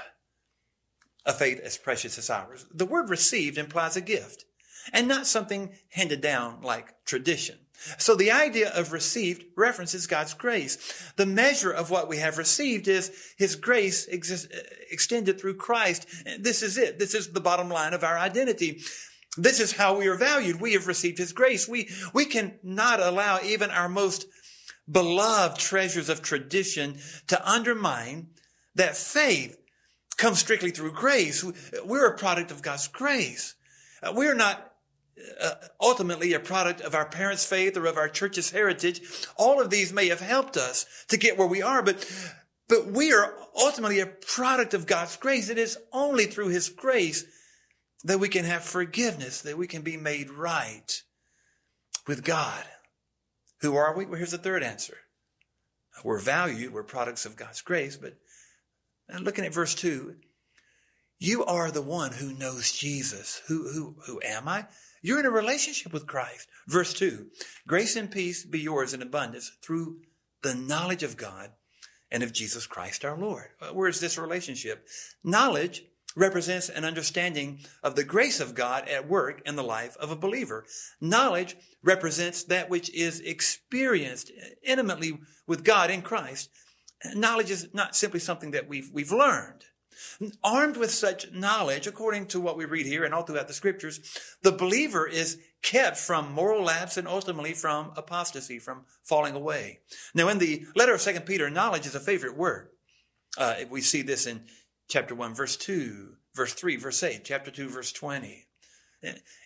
a 1.24 1.32
faith 1.32 1.58
as 1.60 1.78
precious 1.78 2.18
as 2.18 2.28
ours. 2.28 2.66
The 2.70 2.84
word 2.84 3.08
received 3.08 3.56
implies 3.56 3.96
a 3.96 4.02
gift 4.02 4.44
and 4.92 5.08
not 5.08 5.26
something 5.26 5.70
handed 5.92 6.20
down 6.20 6.60
like 6.60 7.06
tradition. 7.06 7.56
So 7.96 8.14
the 8.14 8.32
idea 8.32 8.68
of 8.74 8.92
received 8.92 9.44
references 9.56 10.06
God's 10.06 10.34
grace. 10.34 10.76
The 11.16 11.24
measure 11.24 11.70
of 11.70 11.90
what 11.90 12.06
we 12.06 12.18
have 12.18 12.36
received 12.36 12.86
is 12.86 13.10
His 13.38 13.56
grace 13.56 14.06
uh, 14.06 14.58
extended 14.90 15.40
through 15.40 15.54
Christ. 15.54 16.06
This 16.38 16.62
is 16.62 16.76
it. 16.76 16.98
This 16.98 17.14
is 17.14 17.32
the 17.32 17.40
bottom 17.40 17.70
line 17.70 17.94
of 17.94 18.04
our 18.04 18.18
identity. 18.18 18.82
This 19.38 19.58
is 19.58 19.72
how 19.72 19.96
we 19.96 20.06
are 20.08 20.16
valued. 20.16 20.60
We 20.60 20.74
have 20.74 20.86
received 20.86 21.16
His 21.16 21.32
grace. 21.32 21.66
We, 21.66 21.88
we 22.12 22.26
can 22.26 22.58
not 22.62 23.00
allow 23.00 23.40
even 23.42 23.70
our 23.70 23.88
most 23.88 24.26
beloved 24.90 25.58
treasures 25.58 26.08
of 26.08 26.22
tradition 26.22 26.98
to 27.28 27.50
undermine 27.50 28.28
that 28.74 28.96
faith 28.96 29.56
comes 30.16 30.38
strictly 30.38 30.70
through 30.70 30.92
grace. 30.92 31.44
We're 31.84 32.06
a 32.06 32.18
product 32.18 32.50
of 32.50 32.62
God's 32.62 32.88
grace. 32.88 33.54
We're 34.12 34.34
not 34.34 34.72
uh, 35.40 35.54
ultimately 35.80 36.32
a 36.32 36.40
product 36.40 36.80
of 36.80 36.94
our 36.94 37.06
parents' 37.06 37.44
faith 37.44 37.76
or 37.76 37.86
of 37.86 37.96
our 37.96 38.08
church's 38.08 38.50
heritage. 38.50 39.00
All 39.36 39.60
of 39.60 39.70
these 39.70 39.92
may 39.92 40.08
have 40.08 40.20
helped 40.20 40.56
us 40.56 40.86
to 41.08 41.16
get 41.16 41.38
where 41.38 41.46
we 41.46 41.62
are, 41.62 41.82
but, 41.82 42.10
but 42.68 42.86
we 42.86 43.12
are 43.12 43.34
ultimately 43.56 44.00
a 44.00 44.06
product 44.06 44.74
of 44.74 44.86
God's 44.86 45.16
grace. 45.16 45.48
It 45.48 45.58
is 45.58 45.78
only 45.92 46.26
through 46.26 46.48
His 46.48 46.68
grace 46.68 47.24
that 48.04 48.20
we 48.20 48.28
can 48.28 48.44
have 48.44 48.62
forgiveness, 48.62 49.42
that 49.42 49.58
we 49.58 49.66
can 49.66 49.82
be 49.82 49.96
made 49.96 50.30
right 50.30 51.02
with 52.06 52.24
God. 52.24 52.64
Who 53.60 53.76
are 53.76 53.96
we? 53.96 54.06
Well, 54.06 54.16
here's 54.16 54.30
the 54.30 54.38
third 54.38 54.62
answer. 54.62 54.96
We're 56.04 56.18
valued. 56.18 56.72
We're 56.72 56.82
products 56.82 57.26
of 57.26 57.36
God's 57.36 57.60
grace, 57.60 57.96
but 57.96 58.14
uh, 59.12 59.18
looking 59.18 59.44
at 59.44 59.54
verse 59.54 59.74
two, 59.74 60.16
you 61.18 61.44
are 61.44 61.70
the 61.70 61.82
one 61.82 62.12
who 62.12 62.32
knows 62.32 62.72
Jesus. 62.72 63.42
Who, 63.48 63.68
who, 63.68 63.96
who 64.06 64.20
am 64.24 64.48
I? 64.48 64.66
You're 65.02 65.20
in 65.20 65.26
a 65.26 65.30
relationship 65.30 65.92
with 65.92 66.06
Christ. 66.06 66.48
Verse 66.66 66.94
2 66.94 67.26
Grace 67.66 67.96
and 67.96 68.10
peace 68.10 68.44
be 68.44 68.60
yours 68.60 68.94
in 68.94 69.02
abundance 69.02 69.52
through 69.62 69.98
the 70.42 70.54
knowledge 70.54 71.02
of 71.02 71.16
God 71.16 71.50
and 72.10 72.22
of 72.22 72.32
Jesus 72.32 72.66
Christ 72.66 73.04
our 73.04 73.16
Lord. 73.16 73.48
Uh, 73.60 73.68
where 73.68 73.88
is 73.88 74.00
this 74.00 74.18
relationship? 74.18 74.86
Knowledge 75.22 75.84
represents 76.16 76.68
an 76.68 76.84
understanding 76.84 77.60
of 77.82 77.94
the 77.94 78.04
grace 78.04 78.40
of 78.40 78.54
God 78.54 78.88
at 78.88 79.08
work 79.08 79.42
in 79.46 79.56
the 79.56 79.62
life 79.62 79.96
of 79.98 80.10
a 80.10 80.16
believer. 80.16 80.64
Knowledge 81.00 81.56
represents 81.82 82.44
that 82.44 82.68
which 82.68 82.92
is 82.94 83.20
experienced 83.20 84.32
intimately 84.62 85.18
with 85.46 85.64
God 85.64 85.90
in 85.90 86.02
Christ. 86.02 86.50
Knowledge 87.14 87.50
is 87.50 87.68
not 87.72 87.96
simply 87.96 88.20
something 88.20 88.50
that 88.50 88.68
we've, 88.68 88.90
we've 88.92 89.12
learned. 89.12 89.64
Armed 90.42 90.76
with 90.76 90.90
such 90.90 91.30
knowledge, 91.32 91.86
according 91.86 92.26
to 92.26 92.40
what 92.40 92.56
we 92.56 92.64
read 92.64 92.86
here 92.86 93.04
and 93.04 93.14
all 93.14 93.22
throughout 93.22 93.48
the 93.48 93.54
scriptures, 93.54 94.00
the 94.42 94.52
believer 94.52 95.06
is 95.06 95.38
kept 95.62 95.96
from 95.96 96.32
moral 96.32 96.64
lapse 96.64 96.96
and 96.96 97.06
ultimately 97.06 97.52
from 97.52 97.92
apostasy, 97.96 98.58
from 98.58 98.84
falling 99.02 99.34
away. 99.34 99.80
Now, 100.14 100.28
in 100.28 100.38
the 100.38 100.64
letter 100.74 100.94
of 100.94 101.00
Second 101.00 101.26
Peter, 101.26 101.50
knowledge 101.50 101.86
is 101.86 101.94
a 101.94 102.00
favorite 102.00 102.36
word. 102.36 102.70
Uh, 103.38 103.56
we 103.70 103.80
see 103.80 104.02
this 104.02 104.26
in 104.26 104.44
chapter 104.90 105.14
1, 105.14 105.34
verse 105.34 105.56
2, 105.56 106.16
verse 106.34 106.52
3, 106.52 106.76
verse 106.76 107.02
8, 107.02 107.22
chapter 107.24 107.50
2, 107.50 107.68
verse 107.68 107.92
20. 107.92 108.46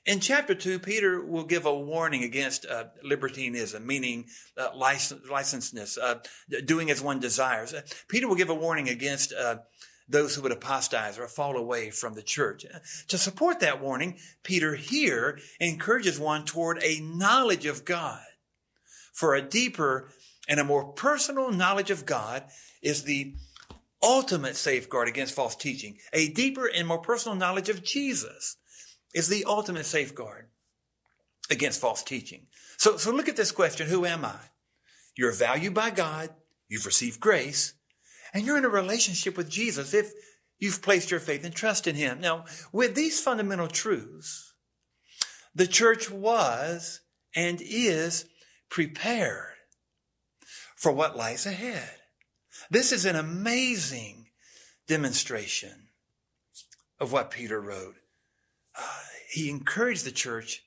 In 0.05 0.19
chapter 0.19 0.55
2, 0.55 0.81
Peter 0.81 1.25
will 1.25 1.45
give 1.45 1.65
a 1.65 1.79
warning 1.79 2.25
against 2.25 2.67
uh, 2.67 2.87
libertinism, 3.05 3.87
meaning 3.87 4.27
uh, 4.59 4.71
license, 4.75 5.23
licensedness, 5.31 5.97
uh, 5.97 6.17
doing 6.65 6.91
as 6.91 7.01
one 7.01 7.21
desires. 7.21 7.73
Peter 8.09 8.27
will 8.27 8.35
give 8.35 8.51
a 8.51 8.55
warning 8.55 8.89
against 8.89 9.33
uh, 9.33 9.59
those 10.09 10.35
who 10.35 10.43
would 10.43 10.51
apostatize 10.51 11.19
or 11.19 11.29
fall 11.29 11.57
away 11.57 11.91
from 11.91 12.15
the 12.15 12.23
church. 12.23 12.67
To 13.09 13.17
support 13.17 13.61
that 13.61 13.81
warning, 13.81 14.19
Peter 14.43 14.75
here 14.75 15.39
encourages 15.61 16.19
one 16.19 16.45
toward 16.45 16.83
a 16.83 17.01
knowledge 17.01 17.67
of 17.67 17.85
God. 17.85 18.23
For 19.13 19.37
a 19.37 19.43
deeper 19.43 20.09
and 20.49 20.59
a 20.59 20.65
more 20.65 20.93
personal 20.93 21.53
knowledge 21.53 21.91
of 21.91 22.05
God 22.05 22.45
is 22.83 23.05
the 23.05 23.35
ultimate 24.05 24.57
safeguard 24.57 25.09
against 25.09 25.35
false 25.35 25.57
teaching. 25.57 25.99
A 26.13 26.29
deeper 26.29 26.67
and 26.67 26.87
more 26.87 26.99
personal 26.99 27.37
knowledge 27.37 27.69
of 27.69 27.83
Jesus 27.83 28.57
is 29.15 29.29
the 29.29 29.45
ultimate 29.47 29.87
safeguard 29.87 30.49
against 31.51 31.81
false 31.81 32.03
teaching. 32.03 32.47
So, 32.77 32.97
so 32.97 33.13
look 33.13 33.29
at 33.29 33.37
this 33.37 33.53
question. 33.53 33.89
Who 33.89 34.05
am 34.05 34.25
I? 34.25 34.37
You're 35.17 35.33
valued 35.33 35.75
by 35.75 35.91
God. 35.91 36.31
You've 36.69 36.87
received 36.87 37.21
grace 37.21 37.75
and 38.35 38.45
you're 38.45 38.59
in 38.59 38.65
a 38.65 38.71
relationship 38.71 39.37
with 39.37 39.49
Jesus 39.49 39.95
if 39.95 40.13
you've 40.59 40.83
placed 40.83 41.11
your 41.11 41.21
faith 41.21 41.45
and 41.45 41.55
trust 41.55 41.87
in 41.87 41.95
Him. 41.95 42.21
Now, 42.21 42.45
with 42.73 42.95
these 42.95 43.21
fundamental 43.21 43.69
truths, 43.69 44.53
the 45.55 45.69
church 45.69 46.11
was 46.11 47.01
and 47.35 47.61
is 47.63 48.27
prepared 48.69 49.55
for 50.77 50.93
what 50.93 51.17
lies 51.17 51.47
ahead. 51.47 51.91
This 52.71 52.93
is 52.93 53.05
an 53.05 53.17
amazing 53.17 54.29
demonstration 54.87 55.89
of 57.01 57.13
what 57.13 57.31
Peter 57.31 57.61
wrote. 57.61 57.97
Uh, 58.79 59.01
he 59.31 59.51
encouraged 59.51 60.05
the 60.05 60.11
church 60.11 60.63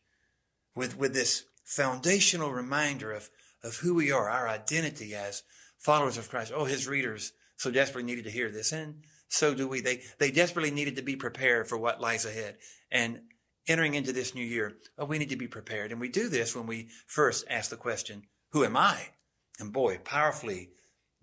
with, 0.76 0.98
with 0.98 1.14
this 1.14 1.46
foundational 1.64 2.52
reminder 2.52 3.12
of, 3.12 3.30
of 3.64 3.78
who 3.78 3.96
we 3.96 4.12
are, 4.12 4.30
our 4.30 4.48
identity 4.48 5.16
as 5.16 5.44
followers 5.78 6.18
of 6.18 6.30
Christ. 6.30 6.52
Oh, 6.56 6.66
his 6.66 6.88
readers 6.88 7.34
so 7.58 7.72
desperately 7.72 8.10
needed 8.10 8.26
to 8.26 8.32
hear 8.32 8.52
this. 8.52 8.72
And 8.72 9.04
so 9.28 9.54
do 9.54 9.68
we. 9.68 9.82
They, 9.82 10.02
they 10.20 10.32
desperately 10.32 10.72
needed 10.72 10.96
to 10.96 11.02
be 11.02 11.16
prepared 11.16 11.68
for 11.68 11.78
what 11.78 12.02
lies 12.02 12.26
ahead. 12.26 12.58
And 12.92 13.22
entering 13.68 13.96
into 13.96 14.14
this 14.14 14.34
new 14.34 14.46
year, 14.46 14.78
oh, 14.98 15.06
we 15.06 15.18
need 15.18 15.30
to 15.30 15.36
be 15.36 15.48
prepared. 15.48 15.92
And 15.92 16.00
we 16.00 16.10
do 16.10 16.30
this 16.30 16.56
when 16.56 16.68
we 16.68 16.90
first 17.06 17.46
ask 17.50 17.70
the 17.70 17.76
question, 17.76 18.24
who 18.52 18.64
am 18.64 18.78
I? 18.78 19.10
And 19.60 19.74
boy, 19.74 20.00
powerfully 20.04 20.70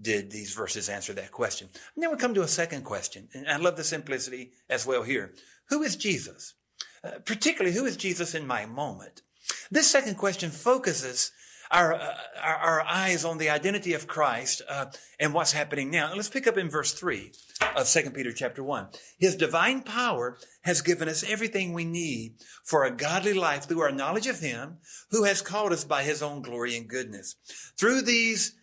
did 0.04 0.30
these 0.30 0.54
verses 0.54 0.88
answer 0.88 1.12
that 1.14 1.32
question. 1.32 1.68
And 1.94 2.02
then 2.02 2.10
we 2.10 2.16
come 2.16 2.34
to 2.34 2.42
a 2.42 2.48
second 2.48 2.84
question. 2.84 3.28
And 3.34 3.48
I 3.48 3.56
love 3.56 3.76
the 3.76 3.82
simplicity 3.82 4.52
as 4.70 4.86
well 4.86 5.02
here. 5.02 5.32
Who 5.70 5.82
is 5.82 5.96
Jesus? 5.96 6.54
Uh, 7.02 7.18
particularly, 7.24 7.76
who 7.76 7.84
is 7.84 7.96
Jesus 7.96 8.34
in 8.34 8.46
my 8.46 8.66
moment? 8.66 9.22
This 9.70 9.90
second 9.90 10.16
question 10.16 10.50
focuses 10.50 11.32
our, 11.70 11.94
uh, 11.94 12.14
our, 12.40 12.56
our, 12.56 12.80
eyes 12.82 13.24
on 13.24 13.38
the 13.38 13.50
identity 13.50 13.94
of 13.94 14.06
Christ 14.06 14.62
uh, 14.68 14.86
and 15.18 15.34
what's 15.34 15.52
happening 15.52 15.90
now. 15.90 16.14
let's 16.14 16.28
pick 16.28 16.46
up 16.46 16.58
in 16.58 16.70
verse 16.70 16.92
3 16.92 17.32
of 17.76 17.88
2 17.88 18.10
Peter 18.10 18.32
chapter 18.32 18.62
1. 18.62 18.88
His 19.18 19.34
divine 19.34 19.82
power 19.82 20.38
has 20.62 20.82
given 20.82 21.08
us 21.08 21.24
everything 21.28 21.72
we 21.72 21.84
need 21.84 22.34
for 22.62 22.84
a 22.84 22.90
godly 22.90 23.32
life 23.32 23.64
through 23.64 23.80
our 23.80 23.92
knowledge 23.92 24.26
of 24.26 24.40
Him 24.40 24.78
who 25.10 25.24
has 25.24 25.42
called 25.42 25.72
us 25.72 25.84
by 25.84 26.02
His 26.02 26.22
own 26.22 26.42
glory 26.42 26.76
and 26.76 26.88
goodness. 26.88 27.36
Through 27.78 28.02
these, 28.02 28.54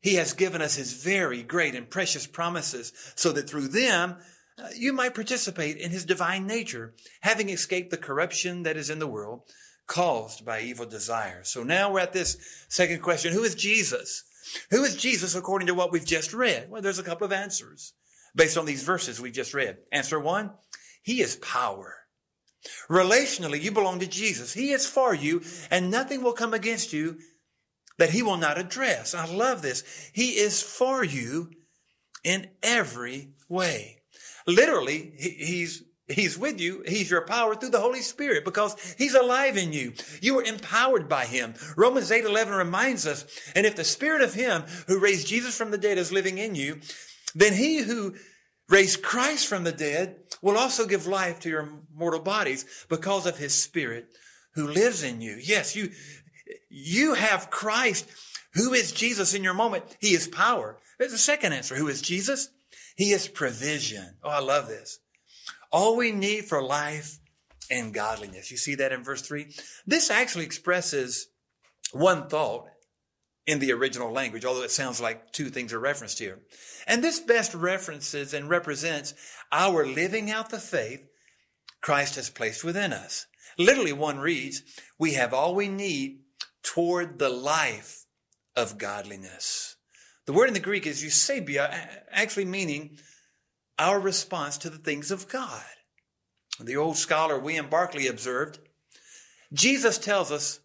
He 0.00 0.14
has 0.14 0.32
given 0.32 0.62
us 0.62 0.76
His 0.76 0.92
very 0.92 1.42
great 1.42 1.74
and 1.74 1.90
precious 1.90 2.26
promises 2.26 2.92
so 3.14 3.32
that 3.32 3.48
through 3.48 3.68
them, 3.68 4.16
uh, 4.58 4.68
you 4.76 4.92
might 4.92 5.14
participate 5.14 5.76
in 5.76 5.90
His 5.90 6.04
divine 6.04 6.46
nature, 6.46 6.94
having 7.20 7.48
escaped 7.48 7.90
the 7.90 7.96
corruption 7.96 8.62
that 8.62 8.76
is 8.76 8.90
in 8.90 8.98
the 8.98 9.06
world 9.06 9.42
caused 9.86 10.44
by 10.44 10.60
evil 10.60 10.86
desires. 10.86 11.48
So 11.48 11.64
now 11.64 11.92
we're 11.92 12.00
at 12.00 12.12
this 12.12 12.36
second 12.68 13.02
question. 13.02 13.32
Who 13.32 13.42
is 13.42 13.54
Jesus? 13.54 14.24
Who 14.70 14.84
is 14.84 14.96
Jesus 14.96 15.34
according 15.34 15.66
to 15.66 15.74
what 15.74 15.92
we've 15.92 16.06
just 16.06 16.32
read? 16.32 16.70
Well, 16.70 16.82
there's 16.82 16.98
a 16.98 17.04
couple 17.04 17.24
of 17.24 17.32
answers 17.32 17.94
based 18.36 18.56
on 18.56 18.66
these 18.66 18.82
verses 18.82 19.20
we 19.20 19.30
just 19.30 19.54
read. 19.54 19.78
Answer 19.90 20.20
one, 20.20 20.52
He 21.02 21.20
is 21.20 21.36
power. 21.36 21.94
Relationally, 22.88 23.60
you 23.60 23.70
belong 23.72 24.00
to 24.00 24.06
Jesus. 24.06 24.52
He 24.52 24.72
is 24.72 24.86
for 24.86 25.14
you 25.14 25.42
and 25.70 25.90
nothing 25.90 26.22
will 26.22 26.32
come 26.32 26.54
against 26.54 26.92
you 26.92 27.18
that 27.98 28.10
he 28.10 28.22
will 28.22 28.36
not 28.36 28.58
address. 28.58 29.14
I 29.14 29.26
love 29.26 29.62
this. 29.62 29.84
He 30.12 30.30
is 30.30 30.62
for 30.62 31.04
you 31.04 31.50
in 32.24 32.48
every 32.62 33.30
way. 33.48 33.98
Literally, 34.46 35.12
he's 35.16 35.82
He's 36.08 36.38
with 36.38 36.58
you. 36.58 36.82
He's 36.86 37.10
your 37.10 37.26
power 37.26 37.54
through 37.54 37.68
the 37.68 37.80
Holy 37.80 38.00
Spirit 38.00 38.44
because 38.44 38.94
He's 38.96 39.14
alive 39.14 39.58
in 39.58 39.72
you. 39.72 39.92
You 40.22 40.38
are 40.38 40.42
empowered 40.42 41.08
by 41.08 41.26
Him. 41.26 41.54
Romans 41.76 42.10
8 42.10 42.24
11 42.24 42.54
reminds 42.54 43.06
us, 43.06 43.26
and 43.54 43.66
if 43.66 43.76
the 43.76 43.84
Spirit 43.84 44.22
of 44.22 44.34
Him 44.34 44.64
who 44.86 44.98
raised 44.98 45.28
Jesus 45.28 45.56
from 45.56 45.70
the 45.70 45.78
dead 45.78 45.98
is 45.98 46.10
living 46.10 46.38
in 46.38 46.54
you, 46.54 46.80
then 47.34 47.52
He 47.52 47.82
who 47.82 48.14
raised 48.70 49.02
Christ 49.02 49.46
from 49.46 49.64
the 49.64 49.72
dead 49.72 50.16
will 50.40 50.56
also 50.56 50.86
give 50.86 51.06
life 51.06 51.40
to 51.40 51.50
your 51.50 51.68
mortal 51.94 52.20
bodies 52.20 52.64
because 52.88 53.26
of 53.26 53.36
His 53.36 53.54
Spirit 53.54 54.08
who 54.54 54.66
lives 54.66 55.02
in 55.02 55.20
you. 55.20 55.38
Yes, 55.42 55.76
you, 55.76 55.90
you 56.68 57.14
have 57.14 57.50
Christ. 57.50 58.08
Who 58.54 58.72
is 58.72 58.92
Jesus 58.92 59.34
in 59.34 59.44
your 59.44 59.54
moment? 59.54 59.84
He 60.00 60.14
is 60.14 60.26
power. 60.26 60.78
There's 60.98 61.12
a 61.12 61.18
second 61.18 61.52
answer. 61.52 61.76
Who 61.76 61.88
is 61.88 62.02
Jesus? 62.02 62.48
He 62.96 63.12
is 63.12 63.28
provision. 63.28 64.16
Oh, 64.22 64.30
I 64.30 64.40
love 64.40 64.68
this. 64.68 64.98
All 65.70 65.96
we 65.96 66.12
need 66.12 66.46
for 66.46 66.62
life 66.62 67.18
and 67.70 67.94
godliness. 67.94 68.50
You 68.50 68.56
see 68.56 68.74
that 68.76 68.92
in 68.92 69.04
verse 69.04 69.22
three? 69.22 69.54
This 69.86 70.10
actually 70.10 70.46
expresses 70.46 71.28
one 71.92 72.28
thought 72.28 72.66
in 73.46 73.60
the 73.60 73.72
original 73.72 74.12
language, 74.12 74.44
although 74.44 74.62
it 74.62 74.70
sounds 74.70 75.00
like 75.00 75.32
two 75.32 75.48
things 75.48 75.72
are 75.72 75.78
referenced 75.78 76.18
here. 76.18 76.40
And 76.86 77.02
this 77.02 77.20
best 77.20 77.54
references 77.54 78.34
and 78.34 78.48
represents 78.48 79.14
our 79.52 79.86
living 79.86 80.30
out 80.30 80.50
the 80.50 80.58
faith 80.58 81.06
Christ 81.80 82.16
has 82.16 82.28
placed 82.28 82.64
within 82.64 82.92
us. 82.92 83.26
Literally, 83.58 83.92
one 83.92 84.18
reads, 84.18 84.62
we 84.98 85.14
have 85.14 85.32
all 85.32 85.54
we 85.54 85.68
need 85.68 86.20
toward 86.74 87.18
the 87.18 87.30
life 87.30 88.04
of 88.54 88.76
godliness. 88.76 89.76
The 90.26 90.34
word 90.34 90.48
in 90.48 90.54
the 90.54 90.60
Greek 90.60 90.86
is 90.86 91.02
eusebia, 91.02 92.02
actually 92.10 92.44
meaning 92.44 92.98
our 93.78 93.98
response 93.98 94.58
to 94.58 94.68
the 94.68 94.76
things 94.76 95.10
of 95.10 95.30
God. 95.30 95.64
The 96.60 96.76
old 96.76 96.98
scholar 96.98 97.38
William 97.38 97.70
Barclay 97.70 98.06
observed, 98.06 98.58
Jesus 99.50 99.96
tells 99.96 100.30
us 100.30 100.60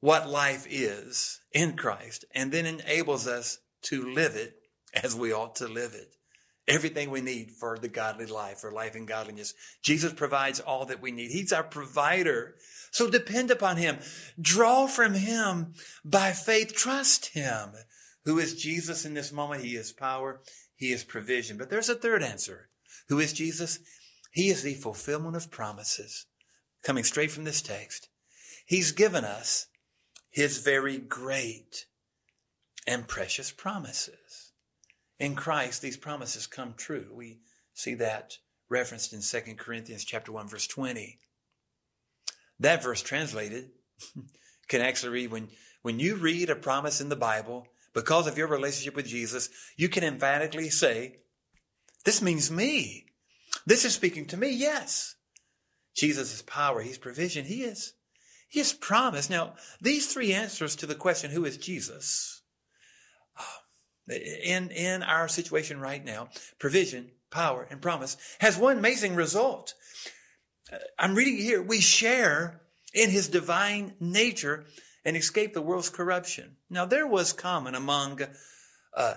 what 0.00 0.28
life 0.28 0.66
is 0.68 1.42
in 1.52 1.76
Christ 1.76 2.24
and 2.34 2.50
then 2.50 2.66
enables 2.66 3.28
us 3.28 3.60
to 3.82 4.04
live 4.04 4.34
it 4.34 4.56
as 4.92 5.14
we 5.14 5.32
ought 5.32 5.54
to 5.56 5.68
live 5.68 5.94
it. 5.94 6.16
Everything 6.68 7.10
we 7.10 7.22
need 7.22 7.50
for 7.50 7.78
the 7.78 7.88
godly 7.88 8.26
life, 8.26 8.58
for 8.58 8.70
life 8.70 8.94
and 8.94 9.08
godliness. 9.08 9.54
Jesus 9.82 10.12
provides 10.12 10.60
all 10.60 10.84
that 10.86 11.00
we 11.00 11.10
need. 11.10 11.30
He's 11.30 11.52
our 11.52 11.64
provider. 11.64 12.56
So 12.90 13.08
depend 13.08 13.50
upon 13.50 13.78
Him. 13.78 13.98
Draw 14.38 14.86
from 14.86 15.14
Him 15.14 15.72
by 16.04 16.32
faith. 16.32 16.74
Trust 16.74 17.30
Him. 17.30 17.70
Who 18.26 18.38
is 18.38 18.60
Jesus 18.60 19.06
in 19.06 19.14
this 19.14 19.32
moment? 19.32 19.64
He 19.64 19.76
is 19.76 19.92
power. 19.92 20.42
He 20.76 20.92
is 20.92 21.04
provision. 21.04 21.56
But 21.56 21.70
there's 21.70 21.88
a 21.88 21.94
third 21.94 22.22
answer. 22.22 22.68
Who 23.08 23.18
is 23.18 23.32
Jesus? 23.32 23.78
He 24.30 24.50
is 24.50 24.62
the 24.62 24.74
fulfillment 24.74 25.36
of 25.36 25.50
promises 25.50 26.26
coming 26.84 27.04
straight 27.04 27.30
from 27.30 27.44
this 27.44 27.62
text. 27.62 28.08
He's 28.66 28.92
given 28.92 29.24
us 29.24 29.68
his 30.30 30.58
very 30.58 30.98
great 30.98 31.86
and 32.86 33.08
precious 33.08 33.50
promises. 33.50 34.27
In 35.18 35.34
Christ, 35.34 35.82
these 35.82 35.96
promises 35.96 36.46
come 36.46 36.74
true. 36.76 37.10
We 37.12 37.38
see 37.74 37.94
that 37.94 38.38
referenced 38.68 39.12
in 39.12 39.20
2 39.20 39.54
Corinthians 39.54 40.04
chapter 40.04 40.30
1 40.32 40.48
verse 40.48 40.66
20. 40.66 41.18
That 42.60 42.82
verse 42.82 43.02
translated 43.02 43.70
can 44.68 44.80
actually 44.80 45.12
read 45.12 45.30
when, 45.30 45.48
when 45.82 45.98
you 45.98 46.16
read 46.16 46.50
a 46.50 46.56
promise 46.56 47.00
in 47.00 47.08
the 47.08 47.16
Bible, 47.16 47.66
because 47.94 48.26
of 48.26 48.38
your 48.38 48.46
relationship 48.46 48.94
with 48.94 49.06
Jesus, 49.06 49.48
you 49.76 49.88
can 49.88 50.04
emphatically 50.04 50.70
say, 50.70 51.16
this 52.04 52.22
means 52.22 52.50
me. 52.50 53.06
This 53.66 53.84
is 53.84 53.94
speaking 53.94 54.26
to 54.26 54.36
me. 54.36 54.50
Yes. 54.50 55.16
Jesus 55.94 56.32
is 56.32 56.42
power. 56.42 56.80
He's 56.80 56.98
provision. 56.98 57.44
He 57.44 57.62
is. 57.62 57.94
He 58.48 58.60
is 58.60 58.72
promise. 58.72 59.28
Now, 59.28 59.54
these 59.80 60.12
three 60.12 60.32
answers 60.32 60.76
to 60.76 60.86
the 60.86 60.94
question, 60.94 61.30
who 61.30 61.44
is 61.44 61.56
Jesus? 61.56 62.37
Uh, 64.10 64.14
in, 64.14 64.70
in 64.70 65.02
our 65.02 65.28
situation 65.28 65.80
right 65.80 66.04
now, 66.04 66.28
provision, 66.58 67.10
power, 67.30 67.66
and 67.70 67.82
promise 67.82 68.16
has 68.40 68.56
one 68.56 68.78
amazing 68.78 69.14
result. 69.14 69.74
Uh, 70.72 70.76
I'm 70.98 71.14
reading 71.14 71.36
here, 71.36 71.62
we 71.62 71.80
share 71.80 72.60
in 72.94 73.10
his 73.10 73.28
divine 73.28 73.94
nature 74.00 74.64
and 75.04 75.16
escape 75.16 75.54
the 75.54 75.62
world's 75.62 75.90
corruption. 75.90 76.56
Now, 76.68 76.84
there 76.84 77.06
was 77.06 77.32
common 77.32 77.74
among 77.74 78.20
uh, 78.96 79.14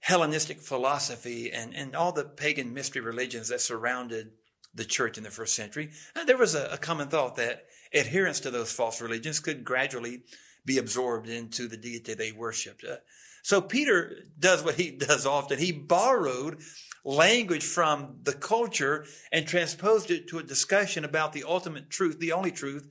Hellenistic 0.00 0.60
philosophy 0.60 1.52
and, 1.52 1.74
and 1.74 1.94
all 1.94 2.12
the 2.12 2.24
pagan 2.24 2.72
mystery 2.72 3.02
religions 3.02 3.48
that 3.48 3.60
surrounded 3.60 4.32
the 4.74 4.84
church 4.84 5.18
in 5.18 5.24
the 5.24 5.30
first 5.30 5.54
century, 5.54 5.90
and 6.14 6.28
there 6.28 6.38
was 6.38 6.54
a, 6.54 6.68
a 6.72 6.78
common 6.78 7.08
thought 7.08 7.36
that 7.36 7.66
adherence 7.92 8.40
to 8.40 8.50
those 8.50 8.72
false 8.72 9.00
religions 9.00 9.40
could 9.40 9.64
gradually 9.64 10.22
be 10.64 10.78
absorbed 10.78 11.28
into 11.28 11.68
the 11.68 11.76
deity 11.76 12.14
they 12.14 12.32
worshiped. 12.32 12.84
Uh, 12.84 12.96
so 13.42 13.60
Peter 13.60 14.24
does 14.38 14.64
what 14.64 14.76
he 14.76 14.90
does 15.08 15.26
often. 15.26 15.58
He 15.58 15.72
borrowed 15.72 16.60
language 17.04 17.64
from 17.64 18.16
the 18.22 18.32
culture 18.32 19.06
and 19.32 19.46
transposed 19.46 20.10
it 20.10 20.28
to 20.28 20.38
a 20.38 20.42
discussion 20.42 21.04
about 21.04 21.32
the 21.32 21.44
ultimate 21.46 21.90
truth, 21.90 22.18
the 22.18 22.32
only 22.32 22.50
truth 22.50 22.90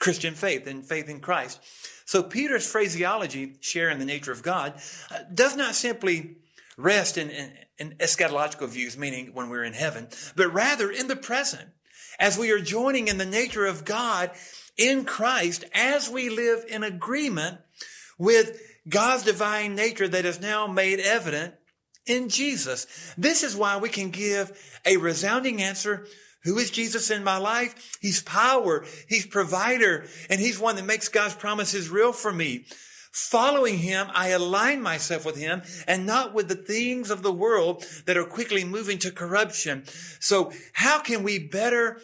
Christian 0.00 0.34
faith 0.34 0.66
and 0.66 0.84
faith 0.84 1.08
in 1.08 1.20
Christ. 1.20 1.60
So 2.04 2.22
Peter's 2.22 2.68
phraseology, 2.68 3.56
sharing 3.60 3.98
the 3.98 4.04
nature 4.04 4.32
of 4.32 4.42
God, 4.42 4.74
uh, 5.10 5.18
does 5.32 5.56
not 5.56 5.74
simply 5.74 6.36
rest 6.76 7.18
in, 7.18 7.30
in, 7.30 7.52
in 7.78 7.90
eschatological 7.98 8.68
views, 8.68 8.96
meaning 8.96 9.30
when 9.34 9.48
we're 9.48 9.62
in 9.62 9.74
heaven, 9.74 10.08
but 10.34 10.52
rather 10.52 10.90
in 10.90 11.08
the 11.08 11.16
present, 11.16 11.68
as 12.18 12.38
we 12.38 12.50
are 12.50 12.58
joining 12.58 13.08
in 13.08 13.18
the 13.18 13.26
nature 13.26 13.66
of 13.66 13.84
God 13.84 14.30
in 14.76 15.04
Christ, 15.04 15.64
as 15.74 16.08
we 16.08 16.30
live 16.30 16.64
in 16.68 16.82
agreement 16.82 17.58
with 18.18 18.60
God's 18.88 19.24
divine 19.24 19.74
nature 19.74 20.08
that 20.08 20.24
is 20.24 20.40
now 20.40 20.66
made 20.66 21.00
evident 21.00 21.54
in 22.06 22.28
Jesus. 22.28 22.86
This 23.16 23.42
is 23.42 23.56
why 23.56 23.76
we 23.76 23.88
can 23.88 24.10
give 24.10 24.52
a 24.86 24.96
resounding 24.96 25.62
answer 25.62 26.06
who 26.44 26.58
is 26.58 26.70
Jesus 26.70 27.10
in 27.10 27.22
my 27.22 27.36
life? 27.36 27.98
He's 28.00 28.22
power. 28.22 28.84
He's 29.08 29.26
provider. 29.26 30.06
And 30.30 30.40
he's 30.40 30.58
one 30.58 30.76
that 30.76 30.86
makes 30.86 31.08
God's 31.08 31.34
promises 31.34 31.90
real 31.90 32.12
for 32.12 32.32
me. 32.32 32.64
Following 33.12 33.78
him, 33.78 34.06
I 34.14 34.28
align 34.28 34.80
myself 34.80 35.26
with 35.26 35.36
him 35.36 35.62
and 35.86 36.06
not 36.06 36.32
with 36.32 36.48
the 36.48 36.54
things 36.54 37.10
of 37.10 37.22
the 37.22 37.32
world 37.32 37.84
that 38.06 38.16
are 38.16 38.24
quickly 38.24 38.64
moving 38.64 38.98
to 38.98 39.10
corruption. 39.10 39.84
So 40.20 40.52
how 40.72 41.00
can 41.00 41.24
we 41.24 41.38
better 41.38 42.00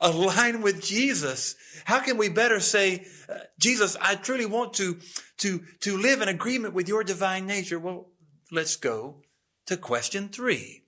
align 0.00 0.62
with 0.62 0.82
Jesus? 0.82 1.54
How 1.84 2.00
can 2.00 2.16
we 2.16 2.28
better 2.28 2.60
say, 2.60 3.06
uh, 3.28 3.38
Jesus, 3.58 3.96
I 4.00 4.14
truly 4.14 4.46
want 4.46 4.74
to, 4.74 4.98
to, 5.38 5.62
to 5.80 5.96
live 5.96 6.22
in 6.22 6.28
agreement 6.28 6.74
with 6.74 6.88
your 6.88 7.04
divine 7.04 7.46
nature? 7.46 7.78
Well, 7.78 8.10
let's 8.50 8.76
go 8.76 9.22
to 9.66 9.76
question 9.76 10.28
three. 10.28 10.84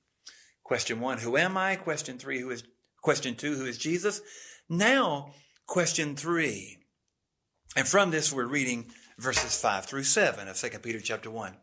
Question 0.64 1.00
one, 1.00 1.18
who 1.18 1.36
am 1.36 1.56
I? 1.56 1.76
Question 1.76 2.18
three, 2.18 2.40
who 2.40 2.50
is 2.50 2.64
Question 3.02 3.34
two, 3.34 3.56
who 3.56 3.66
is 3.66 3.78
Jesus? 3.78 4.22
Now, 4.68 5.34
question 5.66 6.14
three. 6.14 6.78
And 7.76 7.86
from 7.86 8.12
this, 8.12 8.32
we're 8.32 8.46
reading 8.46 8.92
verses 9.18 9.60
five 9.60 9.86
through 9.86 10.04
seven 10.04 10.46
of 10.46 10.56
2 10.56 10.78
Peter 10.78 11.00
chapter 11.00 11.30
one. 11.30 11.56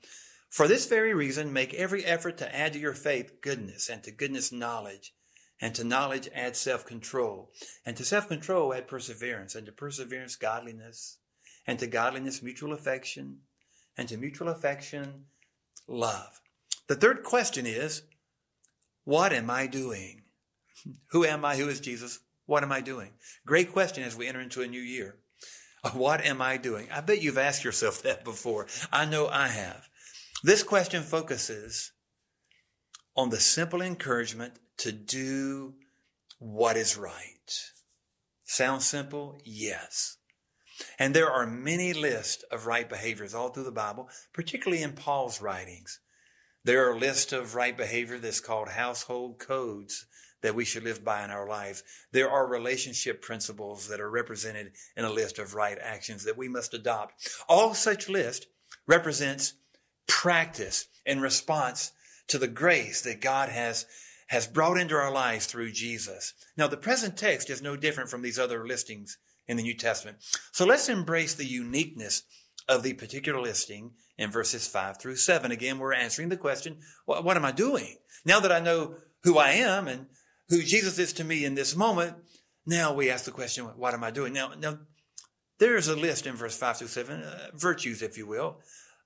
For 0.49 0.67
this 0.67 0.85
very 0.85 1.13
reason, 1.13 1.53
make 1.53 1.73
every 1.73 2.03
effort 2.03 2.37
to 2.39 2.55
add 2.55 2.73
to 2.73 2.79
your 2.79 2.93
faith 2.93 3.41
goodness, 3.41 3.87
and 3.87 4.03
to 4.03 4.11
goodness 4.11 4.51
knowledge, 4.51 5.13
and 5.61 5.75
to 5.75 5.83
knowledge 5.83 6.29
add 6.33 6.55
self-control, 6.55 7.51
and 7.85 7.97
to 7.97 8.05
self-control 8.05 8.73
add 8.73 8.87
perseverance, 8.87 9.55
and 9.55 9.65
to 9.65 9.71
perseverance 9.71 10.35
godliness, 10.35 11.17
and 11.67 11.79
to 11.79 11.87
godliness, 11.87 12.41
mutual 12.41 12.73
affection, 12.73 13.39
and 13.97 14.07
to 14.09 14.17
mutual 14.17 14.47
affection, 14.47 15.25
love. 15.87 16.39
The 16.87 16.95
third 16.95 17.23
question 17.23 17.65
is, 17.65 18.03
what 19.03 19.33
am 19.33 19.49
I 19.49 19.67
doing? 19.67 20.23
Who 21.11 21.25
am 21.25 21.43
I? 21.43 21.57
Who 21.57 21.67
is 21.67 21.79
Jesus? 21.79 22.19
What 22.45 22.63
am 22.63 22.71
I 22.71 22.81
doing? 22.81 23.11
Great 23.45 23.71
question 23.71 24.03
as 24.03 24.15
we 24.15 24.27
enter 24.27 24.41
into 24.41 24.61
a 24.61 24.67
new 24.67 24.81
year. 24.81 25.17
What 25.93 26.25
am 26.25 26.41
I 26.41 26.57
doing? 26.57 26.89
I 26.91 26.99
bet 26.99 27.21
you've 27.21 27.37
asked 27.37 27.63
yourself 27.63 28.01
that 28.03 28.23
before. 28.23 28.67
I 28.91 29.05
know 29.05 29.27
I 29.27 29.47
have. 29.47 29.87
This 30.43 30.63
question 30.63 31.03
focuses 31.03 31.91
on 33.15 33.29
the 33.29 33.39
simple 33.39 33.81
encouragement 33.81 34.53
to 34.79 34.91
do 34.91 35.75
what 36.39 36.77
is 36.77 36.97
right. 36.97 37.71
Sounds 38.45 38.85
simple? 38.85 39.39
Yes. 39.45 40.17
And 40.97 41.13
there 41.13 41.29
are 41.29 41.45
many 41.45 41.93
lists 41.93 42.43
of 42.51 42.65
right 42.65 42.89
behaviors 42.89 43.33
all 43.33 43.49
through 43.49 43.65
the 43.65 43.71
Bible, 43.71 44.09
particularly 44.33 44.81
in 44.81 44.93
Paul's 44.93 45.41
writings. 45.41 45.99
There 46.63 46.89
are 46.89 46.97
lists 46.97 47.33
of 47.33 47.55
right 47.55 47.75
behavior 47.75 48.17
that's 48.17 48.39
called 48.39 48.69
household 48.69 49.39
codes 49.39 50.05
that 50.41 50.55
we 50.55 50.63
should 50.63 50.83
live 50.83 51.03
by 51.03 51.23
in 51.23 51.31
our 51.31 51.47
lives. 51.47 51.83
There 52.11 52.29
are 52.29 52.47
relationship 52.47 53.21
principles 53.21 53.89
that 53.89 53.99
are 53.99 54.09
represented 54.09 54.71
in 54.95 55.03
a 55.03 55.11
list 55.11 55.37
of 55.37 55.53
right 55.53 55.77
actions 55.81 56.23
that 56.23 56.37
we 56.37 56.47
must 56.47 56.73
adopt. 56.73 57.29
All 57.49 57.73
such 57.73 58.07
list 58.07 58.47
represents 58.87 59.53
practice 60.07 60.87
in 61.05 61.19
response 61.19 61.91
to 62.27 62.37
the 62.37 62.47
grace 62.47 63.01
that 63.01 63.21
God 63.21 63.49
has 63.49 63.85
has 64.29 64.47
brought 64.47 64.77
into 64.77 64.95
our 64.95 65.11
lives 65.11 65.47
through 65.47 65.71
Jesus. 65.71 66.33
Now, 66.55 66.67
the 66.67 66.77
present 66.77 67.17
text 67.17 67.49
is 67.49 67.63
no 67.63 67.75
different 67.75 68.11
from 68.11 68.21
these 68.21 68.37
other 68.37 68.65
listings 68.65 69.17
in 69.47 69.57
the 69.57 69.63
New 69.63 69.73
Testament. 69.73 70.17
So 70.51 70.65
let's 70.65 70.87
embrace 70.87 71.33
the 71.33 71.47
uniqueness 71.47 72.23
of 72.67 72.83
the 72.83 72.93
particular 72.93 73.41
listing 73.41 73.93
in 74.19 74.29
verses 74.29 74.67
5 74.67 74.99
through 74.99 75.15
7. 75.15 75.51
Again, 75.51 75.79
we're 75.79 75.93
answering 75.93 76.29
the 76.29 76.37
question, 76.37 76.77
what, 77.05 77.35
am 77.35 77.45
I 77.45 77.51
doing? 77.51 77.97
Now 78.23 78.39
that 78.39 78.51
I 78.51 78.59
know 78.59 78.97
who 79.23 79.39
I 79.39 79.51
am 79.51 79.87
and 79.87 80.05
who 80.49 80.61
Jesus 80.61 80.99
is 80.99 81.11
to 81.13 81.23
me 81.23 81.43
in 81.43 81.55
this 81.55 81.75
moment, 81.75 82.15
now 82.67 82.93
we 82.93 83.09
ask 83.09 83.25
the 83.25 83.31
question, 83.31 83.65
what 83.65 83.95
am 83.95 84.03
I 84.03 84.11
doing? 84.11 84.31
Now, 84.31 84.51
now 84.59 84.77
there's 85.57 85.87
a 85.87 85.95
list 85.95 86.27
in 86.27 86.35
verse 86.35 86.55
5 86.55 86.77
through 86.77 86.87
7, 86.87 87.23
uh, 87.23 87.47
virtues, 87.55 88.03
if 88.03 88.15
you 88.15 88.27
will. 88.27 88.59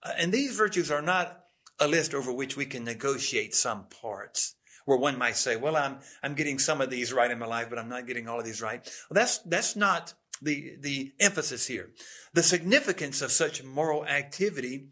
Uh, 0.04 0.12
and 0.18 0.34
these 0.34 0.58
virtues 0.58 0.92
are 0.92 1.02
not 1.02 1.46
a 1.80 1.88
list 1.88 2.14
over 2.14 2.34
which 2.34 2.58
we 2.58 2.66
can 2.66 2.84
negotiate 2.84 3.56
some 3.56 3.86
parts 3.86 4.56
where 4.86 4.98
one 4.98 5.18
might 5.18 5.36
say, 5.36 5.56
well, 5.56 5.76
I'm, 5.76 6.00
I'm 6.22 6.36
getting 6.36 6.60
some 6.60 6.82
of 6.82 6.90
these 6.90 7.14
right 7.14 7.32
in 7.32 7.40
my 7.40 7.46
life, 7.46 7.70
but 7.70 7.80
I'm 7.80 7.90
not 7.90 8.08
getting 8.08 8.28
all 8.28 8.40
of 8.40 8.46
these 8.46 8.62
right. 8.62 8.84
Well, 9.10 9.16
that's, 9.16 9.40
that's 9.40 9.76
not 9.76 10.14
the, 10.42 10.76
the 10.80 11.14
emphasis 11.20 11.68
here. 11.68 11.90
The 12.34 12.44
significance 12.44 13.22
of 13.22 13.32
such 13.32 13.64
moral 13.64 14.06
activity 14.06 14.90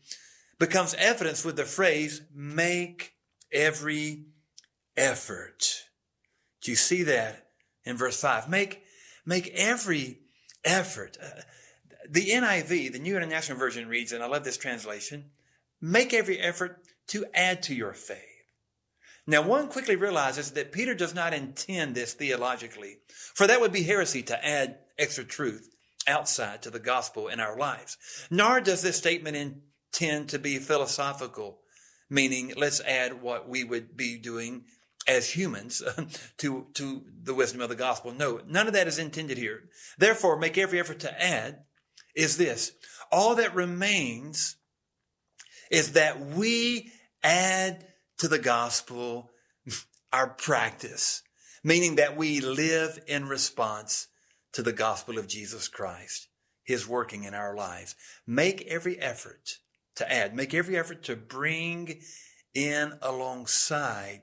becomes 0.60 0.94
evidence 0.96 1.44
with 1.44 1.56
the 1.56 1.66
phrase, 1.66 2.22
make 2.34 3.14
every 3.52 4.26
effort. 4.96 5.86
Do 6.62 6.72
you 6.72 6.78
see 6.78 7.04
that 7.04 7.48
in 7.84 7.98
verse 7.98 8.22
five? 8.22 8.48
Make, 8.48 8.84
make 9.26 9.52
every 9.56 10.20
effort. 10.64 11.18
Uh, 11.22 11.42
the 12.10 12.30
NIV, 12.30 12.92
the 12.92 13.00
New 13.00 13.16
International 13.16 13.58
Version 13.58 13.88
reads, 13.88 14.12
and 14.12 14.24
I 14.24 14.28
love 14.28 14.44
this 14.44 14.58
translation, 14.58 15.32
make 15.80 16.14
every 16.14 16.40
effort 16.40 16.82
to 17.08 17.26
add 17.34 17.64
to 17.64 17.76
your 17.76 17.94
faith. 17.94 18.31
Now, 19.32 19.42
one 19.42 19.70
quickly 19.70 19.96
realizes 19.96 20.52
that 20.52 20.74
Peter 20.74 20.94
does 20.94 21.16
not 21.16 21.34
intend 21.34 21.96
this 21.96 22.14
theologically, 22.14 22.98
for 23.34 23.48
that 23.48 23.62
would 23.62 23.72
be 23.72 23.84
heresy 23.84 24.22
to 24.24 24.46
add 24.46 24.80
extra 25.00 25.24
truth 25.24 25.74
outside 26.06 26.62
to 26.64 26.70
the 26.70 26.80
gospel 26.80 27.30
in 27.30 27.40
our 27.40 27.58
lives. 27.58 27.98
Nor 28.30 28.60
does 28.60 28.82
this 28.82 28.98
statement 28.98 29.38
intend 29.38 30.28
to 30.28 30.38
be 30.38 30.58
philosophical, 30.58 31.60
meaning 32.10 32.52
let's 32.58 32.82
add 32.82 33.22
what 33.22 33.48
we 33.48 33.64
would 33.64 33.96
be 33.96 34.18
doing 34.18 34.66
as 35.08 35.30
humans 35.30 35.82
to, 36.40 36.68
to 36.74 37.06
the 37.24 37.34
wisdom 37.34 37.62
of 37.62 37.70
the 37.70 37.76
gospel. 37.76 38.12
No, 38.12 38.42
none 38.46 38.68
of 38.68 38.74
that 38.74 38.90
is 38.90 39.00
intended 39.00 39.38
here. 39.38 39.62
Therefore, 39.98 40.38
make 40.38 40.58
every 40.58 40.78
effort 40.78 41.00
to 41.00 41.24
add 41.24 41.60
is 42.18 42.36
this. 42.36 42.74
All 43.14 43.36
that 43.36 43.56
remains 43.56 44.58
is 45.72 45.94
that 45.94 46.20
we 46.20 46.92
add 47.24 47.88
to 48.22 48.28
the 48.28 48.38
gospel 48.38 49.32
our 50.14 50.28
practice, 50.28 51.24
meaning 51.64 51.96
that 51.96 52.16
we 52.16 52.40
live 52.40 53.00
in 53.08 53.28
response 53.28 54.10
to 54.54 54.62
the 54.62 54.72
gospel 54.72 55.18
of 55.18 55.28
Jesus 55.28 55.68
Christ, 55.68 56.28
his 56.64 56.88
working 56.88 57.24
in 57.24 57.34
our 57.34 57.56
lives. 57.56 57.96
Make 58.28 58.62
every 58.68 59.00
effort 59.00 59.58
to 59.96 60.12
add, 60.12 60.36
make 60.36 60.54
every 60.54 60.78
effort 60.78 61.02
to 61.06 61.16
bring 61.16 62.02
in 62.54 62.94
alongside 63.02 64.22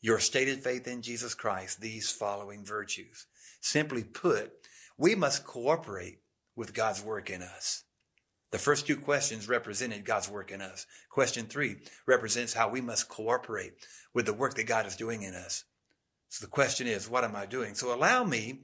your 0.00 0.20
stated 0.20 0.62
faith 0.62 0.86
in 0.86 1.02
Jesus 1.02 1.34
Christ 1.34 1.80
these 1.80 2.08
following 2.12 2.64
virtues. 2.64 3.26
Simply 3.60 4.04
put, 4.04 4.52
we 4.96 5.16
must 5.16 5.44
cooperate 5.44 6.20
with 6.54 6.74
God's 6.74 7.02
work 7.02 7.28
in 7.28 7.42
us. 7.42 7.82
The 8.52 8.58
first 8.58 8.86
two 8.86 8.96
questions 8.96 9.48
represented 9.48 10.04
God's 10.04 10.30
work 10.30 10.50
in 10.50 10.62
us. 10.62 10.86
Question 11.10 11.46
three 11.46 11.76
represents 12.06 12.54
how 12.54 12.68
we 12.68 12.80
must 12.80 13.08
cooperate 13.08 13.74
with 14.14 14.26
the 14.26 14.32
work 14.32 14.54
that 14.54 14.64
God 14.64 14.86
is 14.86 14.96
doing 14.96 15.22
in 15.22 15.34
us. 15.34 15.64
So 16.28 16.44
the 16.44 16.50
question 16.50 16.86
is, 16.86 17.08
what 17.08 17.24
am 17.24 17.36
I 17.36 17.46
doing? 17.46 17.74
So 17.74 17.94
allow 17.94 18.24
me 18.24 18.60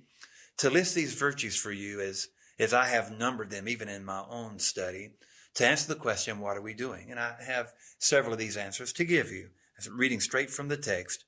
to 0.59 0.71
list 0.71 0.95
these 0.95 1.15
virtues 1.15 1.57
for 1.57 1.73
you 1.73 2.01
as, 2.01 2.29
as 2.59 2.73
I 2.73 2.87
have 2.87 3.19
numbered 3.19 3.51
them 3.51 3.69
even 3.69 3.89
in 3.89 4.05
my 4.05 4.25
own 4.29 4.59
study 4.59 5.13
to 5.55 5.67
answer 5.67 5.89
the 5.89 6.01
question, 6.01 6.41
what 6.41 6.57
are 6.57 6.63
we 6.63 6.75
doing? 6.75 7.11
And 7.11 7.21
I 7.21 7.35
have 7.45 7.73
several 7.99 8.33
of 8.33 8.39
these 8.39 8.57
answers 8.57 8.93
to 8.95 9.05
give 9.05 9.31
you. 9.31 9.51
Reading 9.91 10.21
straight 10.21 10.51
from 10.51 10.69
the 10.69 10.77
text. 10.77 11.25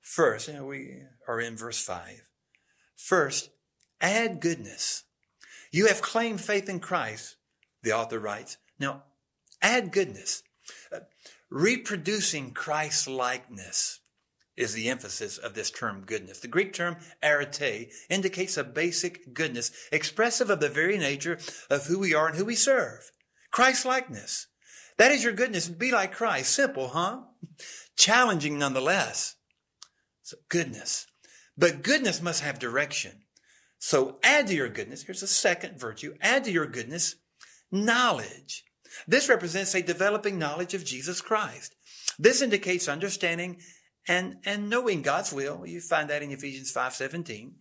First, 0.00 0.48
you 0.48 0.54
know, 0.54 0.64
we 0.64 1.02
are 1.28 1.38
in 1.38 1.54
verse 1.54 1.84
five. 1.84 2.22
First, 2.96 3.50
add 4.00 4.40
goodness. 4.40 5.04
You 5.70 5.86
have 5.86 6.00
claimed 6.00 6.40
faith 6.40 6.68
in 6.68 6.80
Christ 6.80 7.36
the 7.82 7.92
author 7.92 8.18
writes. 8.18 8.58
Now, 8.78 9.04
add 9.62 9.92
goodness. 9.92 10.42
Uh, 10.92 11.00
reproducing 11.50 12.52
Christ 12.52 13.08
likeness 13.08 14.00
is 14.56 14.74
the 14.74 14.88
emphasis 14.88 15.38
of 15.38 15.54
this 15.54 15.70
term 15.70 16.02
goodness. 16.04 16.40
The 16.40 16.48
Greek 16.48 16.72
term 16.72 16.96
arete 17.22 17.90
indicates 18.08 18.56
a 18.56 18.64
basic 18.64 19.32
goodness 19.32 19.70
expressive 19.90 20.50
of 20.50 20.60
the 20.60 20.68
very 20.68 20.98
nature 20.98 21.38
of 21.70 21.86
who 21.86 21.98
we 21.98 22.14
are 22.14 22.28
and 22.28 22.36
who 22.36 22.44
we 22.44 22.54
serve. 22.54 23.10
Christ 23.50 23.84
likeness. 23.84 24.46
That 24.98 25.12
is 25.12 25.24
your 25.24 25.32
goodness. 25.32 25.68
Be 25.68 25.90
like 25.90 26.12
Christ. 26.12 26.54
Simple, 26.54 26.88
huh? 26.88 27.22
Challenging 27.96 28.58
nonetheless. 28.58 29.36
So 30.22 30.36
goodness. 30.48 31.06
But 31.56 31.82
goodness 31.82 32.20
must 32.20 32.42
have 32.42 32.58
direction. 32.58 33.22
So 33.78 34.18
add 34.22 34.46
to 34.48 34.54
your 34.54 34.68
goodness. 34.68 35.04
Here's 35.04 35.22
a 35.22 35.26
second 35.26 35.80
virtue. 35.80 36.14
Add 36.20 36.44
to 36.44 36.52
your 36.52 36.66
goodness 36.66 37.16
knowledge. 37.70 38.64
This 39.06 39.28
represents 39.28 39.74
a 39.74 39.82
developing 39.82 40.38
knowledge 40.38 40.74
of 40.74 40.84
Jesus 40.84 41.20
Christ. 41.20 41.74
This 42.18 42.42
indicates 42.42 42.88
understanding 42.88 43.60
and, 44.08 44.36
and 44.44 44.68
knowing 44.68 45.02
God's 45.02 45.32
will. 45.32 45.66
You 45.66 45.80
find 45.80 46.10
that 46.10 46.22
in 46.22 46.30
Ephesians 46.30 46.72
5:17. 46.72 47.52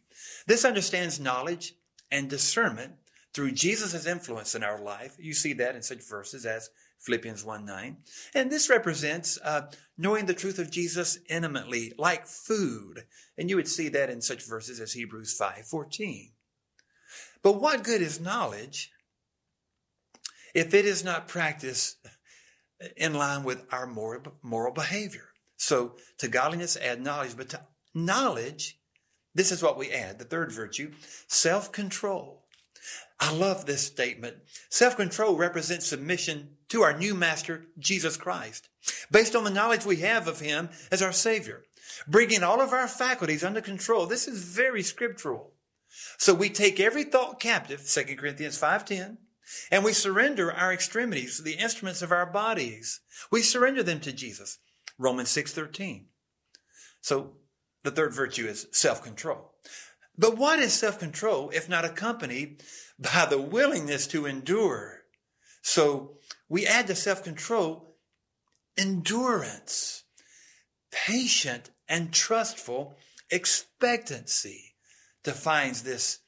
This 0.48 0.66
understands 0.66 1.20
knowledge 1.20 1.76
and 2.12 2.30
discernment 2.30 2.94
through 3.34 3.52
Jesus' 3.52 4.06
influence 4.06 4.56
in 4.56 4.64
our 4.64 4.82
life. 4.82 5.16
You 5.20 5.34
see 5.34 5.54
that 5.54 5.76
in 5.76 5.82
such 5.82 6.02
verses 6.08 6.46
as 6.46 6.70
Philippians 7.00 7.46
1 7.46 7.66
9. 7.66 7.98
And 8.34 8.52
this 8.52 8.70
represents 8.70 9.40
uh, 9.44 9.72
knowing 9.98 10.26
the 10.26 10.34
truth 10.34 10.60
of 10.60 10.72
Jesus 10.72 11.20
intimately, 11.30 11.94
like 11.98 12.28
food. 12.28 13.06
And 13.38 13.50
you 13.50 13.56
would 13.56 13.70
see 13.70 13.88
that 13.90 14.10
in 14.10 14.22
such 14.22 14.44
verses 14.44 14.80
as 14.80 14.94
Hebrews 14.94 15.34
5 15.34 15.66
14. 15.66 16.32
But 17.42 17.62
what 17.62 17.84
good 17.84 18.02
is 18.02 18.20
knowledge 18.20 18.92
if 20.54 20.74
it 20.74 20.86
is 20.86 21.04
not 21.04 21.28
practiced 21.28 21.98
in 22.96 23.14
line 23.14 23.44
with 23.44 23.66
our 23.72 23.86
moral, 23.86 24.34
moral 24.42 24.74
behavior. 24.74 25.30
So 25.58 25.96
to 26.18 26.28
godliness 26.28 26.78
add 26.78 27.02
knowledge, 27.02 27.36
but 27.36 27.50
to 27.50 27.62
knowledge, 27.94 28.80
this 29.36 29.52
is 29.52 29.62
what 29.62 29.78
we 29.78 29.92
add. 29.92 30.20
The 30.20 30.26
third 30.26 30.52
virtue, 30.52 30.94
self-control. 31.28 32.46
I 33.20 33.34
love 33.34 33.66
this 33.66 33.86
statement. 33.86 34.38
Self-control 34.70 35.36
represents 35.36 35.88
submission 35.88 36.52
to 36.70 36.82
our 36.82 36.98
new 36.98 37.14
master, 37.14 37.66
Jesus 37.78 38.16
Christ, 38.16 38.70
based 39.12 39.36
on 39.36 39.44
the 39.44 39.50
knowledge 39.50 39.86
we 39.86 39.98
have 39.98 40.28
of 40.28 40.40
him 40.40 40.70
as 40.90 41.02
our 41.02 41.12
savior, 41.12 41.64
bringing 42.08 42.44
all 42.44 42.62
of 42.62 42.72
our 42.72 42.88
faculties 42.88 43.44
under 43.44 43.60
control. 43.60 44.06
This 44.06 44.28
is 44.28 44.44
very 44.44 44.82
scriptural. 44.82 45.54
So 46.18 46.34
we 46.34 46.50
take 46.50 46.80
every 46.80 47.04
thought 47.04 47.40
captive, 47.40 47.86
2 47.86 48.16
Corinthians 48.16 48.60
5.10, 48.60 49.18
and 49.72 49.84
we 49.84 49.94
surrender 49.94 50.52
our 50.52 50.74
extremities, 50.74 51.44
the 51.44 51.54
instruments 51.54 52.02
of 52.02 52.12
our 52.12 52.26
bodies. 52.26 53.02
We 53.32 53.42
surrender 53.42 53.84
them 53.84 54.00
to 54.02 54.12
Jesus. 54.12 54.60
Romans 54.98 55.30
6:13. 55.30 56.08
So 57.02 57.38
the 57.84 57.92
third 57.92 58.14
virtue 58.14 58.48
is 58.48 58.68
self-control. 58.72 59.54
But 60.18 60.38
what 60.38 60.60
is 60.60 60.74
self-control 60.74 61.52
if 61.52 61.70
not 61.70 61.86
accompanied 61.86 62.64
by 63.00 63.26
the 63.26 63.42
willingness 63.42 64.06
to 64.08 64.26
endure? 64.26 65.06
So 65.62 66.18
we 66.50 66.68
add 66.68 66.88
to 66.88 66.96
self-control 66.96 67.96
endurance, 68.78 70.04
patient 70.92 71.70
and 71.88 72.14
trustful 72.14 72.98
expectancy 73.30 74.76
defines 75.24 75.84
this 75.84 76.20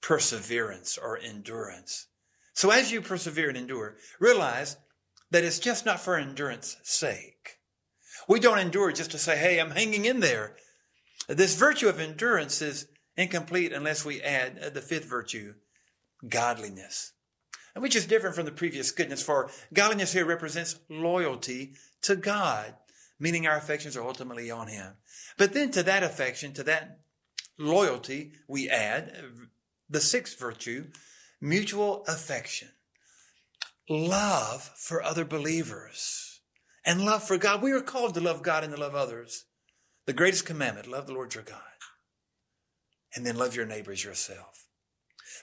perseverance 0.00 0.98
or 0.98 1.18
endurance. 1.18 2.06
So 2.54 2.70
as 2.70 2.92
you 2.92 3.00
persevere 3.00 3.48
and 3.48 3.56
endure, 3.56 3.96
realize 4.20 4.76
that 5.30 5.44
it's 5.44 5.58
just 5.58 5.86
not 5.86 6.00
for 6.00 6.16
endurance 6.16 6.76
sake. 6.82 7.58
We 8.28 8.40
don't 8.40 8.58
endure 8.58 8.92
just 8.92 9.10
to 9.12 9.18
say, 9.18 9.36
Hey, 9.36 9.60
I'm 9.60 9.70
hanging 9.70 10.04
in 10.04 10.20
there. 10.20 10.56
This 11.28 11.56
virtue 11.56 11.88
of 11.88 12.00
endurance 12.00 12.60
is 12.60 12.88
incomplete 13.16 13.72
unless 13.72 14.04
we 14.04 14.22
add 14.22 14.74
the 14.74 14.80
fifth 14.80 15.04
virtue, 15.04 15.54
godliness, 16.28 17.12
which 17.76 17.96
is 17.96 18.06
different 18.06 18.34
from 18.34 18.44
the 18.44 18.52
previous 18.52 18.90
goodness. 18.90 19.22
For 19.22 19.50
godliness 19.72 20.12
here 20.12 20.24
represents 20.24 20.78
loyalty 20.88 21.74
to 22.02 22.16
God, 22.16 22.74
meaning 23.18 23.46
our 23.46 23.56
affections 23.56 23.96
are 23.96 24.06
ultimately 24.06 24.50
on 24.50 24.68
Him. 24.68 24.94
But 25.38 25.54
then 25.54 25.70
to 25.72 25.82
that 25.84 26.02
affection, 26.02 26.52
to 26.54 26.62
that 26.64 27.00
loyalty, 27.58 28.32
we 28.48 28.68
add 28.68 29.12
the 29.88 30.00
sixth 30.00 30.38
virtue, 30.38 30.88
mutual 31.42 32.04
affection, 32.06 32.68
love 33.90 34.70
for 34.76 35.02
other 35.02 35.26
believers, 35.26 36.40
and 36.86 37.04
love 37.04 37.22
for 37.22 37.36
God. 37.36 37.60
We 37.60 37.72
are 37.72 37.82
called 37.82 38.14
to 38.14 38.20
love 38.20 38.42
God 38.42 38.64
and 38.64 38.74
to 38.74 38.80
love 38.80 38.94
others. 38.94 39.44
The 40.06 40.14
greatest 40.14 40.46
commandment, 40.46 40.88
love 40.88 41.06
the 41.06 41.12
Lord 41.12 41.34
your 41.34 41.44
God 41.44 41.60
and 43.14 43.26
then 43.26 43.36
love 43.36 43.54
your 43.54 43.66
neighbors 43.66 44.04
yourself. 44.04 44.66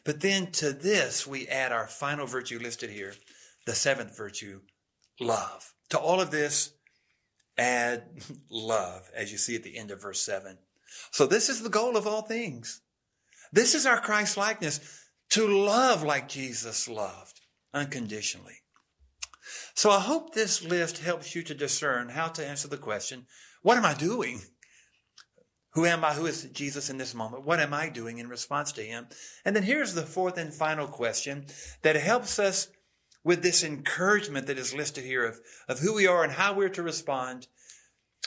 But 0.06 0.22
then 0.22 0.52
to 0.54 0.72
this, 0.72 1.28
we 1.28 1.48
add 1.48 1.72
our 1.72 1.88
final 1.88 2.26
virtue 2.26 2.60
listed 2.60 2.90
here, 2.90 3.14
the 3.66 3.76
seventh 3.76 4.16
virtue, 4.16 4.62
love. 5.20 5.74
To 5.90 6.00
all 6.00 6.22
of 6.22 6.32
this, 6.32 6.74
add 7.58 8.06
love, 8.50 9.10
as 9.16 9.32
you 9.32 9.38
see 9.38 9.56
at 9.56 9.64
the 9.64 9.78
end 9.78 9.92
of 9.92 10.02
verse 10.02 10.22
7. 10.22 10.58
So 11.12 11.26
this 11.26 11.50
is 11.50 11.62
the 11.62 11.70
goal 11.70 11.98
of 11.98 12.08
all 12.08 12.24
things. 12.24 12.82
This 13.52 13.76
is 13.76 13.86
our 13.86 14.00
Christ 14.00 14.38
likeness 14.38 14.80
to 15.30 15.48
love 15.48 16.04
like 16.04 16.28
Jesus 16.28 16.88
loved 16.88 17.42
unconditionally. 17.74 18.62
So 19.74 19.92
I 19.92 20.00
hope 20.00 20.34
this 20.34 20.64
list 20.64 21.00
helps 21.00 21.36
you 21.36 21.44
to 21.44 21.56
discern 21.56 22.10
how 22.10 22.28
to 22.30 22.46
answer 22.46 22.68
the 22.68 22.78
question, 22.78 23.26
what 23.62 23.78
am 23.78 23.86
I 23.86 23.94
doing? 23.94 24.42
Who 25.74 25.86
am 25.86 26.04
I? 26.04 26.14
Who 26.14 26.26
is 26.26 26.44
Jesus 26.46 26.90
in 26.90 26.98
this 26.98 27.14
moment? 27.14 27.46
What 27.46 27.60
am 27.60 27.74
I 27.74 27.90
doing 27.90 28.18
in 28.18 28.28
response 28.28 28.72
to 28.74 28.82
him? 28.82 29.08
And 29.46 29.56
then 29.56 29.64
here's 29.64 29.94
the 29.94 30.02
fourth 30.02 30.38
and 30.38 30.54
final 30.54 30.88
question 30.88 31.46
that 31.84 31.96
helps 31.96 32.40
us 32.40 32.70
with 33.24 33.44
this 33.44 33.64
encouragement 33.64 34.48
that 34.48 34.58
is 34.58 34.74
listed 34.74 35.04
here 35.04 35.26
of, 35.26 35.40
of 35.68 35.80
who 35.80 35.94
we 35.94 36.08
are 36.08 36.24
and 36.24 36.34
how 36.34 36.54
we're 36.54 36.70
to 36.70 36.82
respond. 36.82 37.48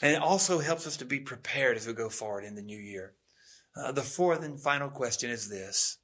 And 0.01 0.13
it 0.13 0.23
also 0.23 0.61
helps 0.61 0.87
us 0.87 0.97
to 0.99 1.05
be 1.05 1.21
prepared 1.21 1.77
as 1.77 1.87
we 1.87 1.95
go 1.95 2.09
forward 2.09 2.45
in 2.45 2.55
the 2.55 2.63
new 2.63 2.79
year. 2.79 3.15
Uh, 3.77 3.91
the 3.91 4.03
fourth 4.03 4.43
and 4.43 4.61
final 4.61 4.91
question 4.91 5.31
is 5.31 5.49
this. 5.49 5.99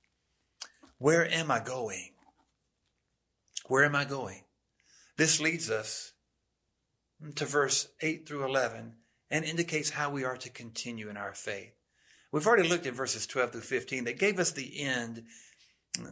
Where 0.99 1.31
am 1.31 1.51
I 1.51 1.61
going? 1.61 2.11
Where 3.67 3.85
am 3.85 3.95
I 3.95 4.05
going? 4.05 4.43
This 5.17 5.41
leads 5.41 5.71
us 5.71 6.13
to 7.37 7.45
verse 7.45 7.89
8 8.01 8.27
through 8.27 8.45
11 8.45 8.95
and 9.31 9.45
indicates 9.45 9.91
how 9.91 10.11
we 10.11 10.25
are 10.25 10.37
to 10.37 10.51
continue 10.51 11.09
in 11.09 11.17
our 11.17 11.35
faith. 11.35 11.73
We've 12.33 12.47
already 12.47 12.69
looked 12.69 12.87
at 12.87 12.95
verses 12.95 13.27
12 13.27 13.53
through 13.53 13.61
15 13.63 14.05
that 14.05 14.19
gave 14.19 14.39
us 14.39 14.53
the 14.53 14.81
end, 14.81 15.25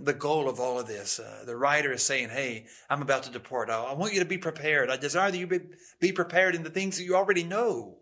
the 0.01 0.15
goal 0.15 0.49
of 0.49 0.61
all 0.61 0.79
of 0.79 0.87
this. 0.87 1.19
Uh, 1.19 1.45
the 1.45 1.57
writer 1.57 1.93
is 1.93 2.03
saying, 2.03 2.31
Hey, 2.31 2.67
I'm 2.89 3.03
about 3.03 3.25
to 3.25 3.31
depart. 3.31 3.71
I, 3.71 3.83
I 3.83 3.95
want 3.95 4.15
you 4.15 4.21
to 4.21 4.27
be 4.27 4.39
prepared. 4.39 4.91
I 4.91 4.97
desire 4.97 5.31
that 5.31 5.39
you 5.39 5.47
be, 5.47 5.61
be 6.01 6.13
prepared 6.13 6.55
in 6.55 6.63
the 6.63 6.71
things 6.71 6.97
that 6.97 7.05
you 7.05 7.17
already 7.17 7.45
know. 7.45 7.99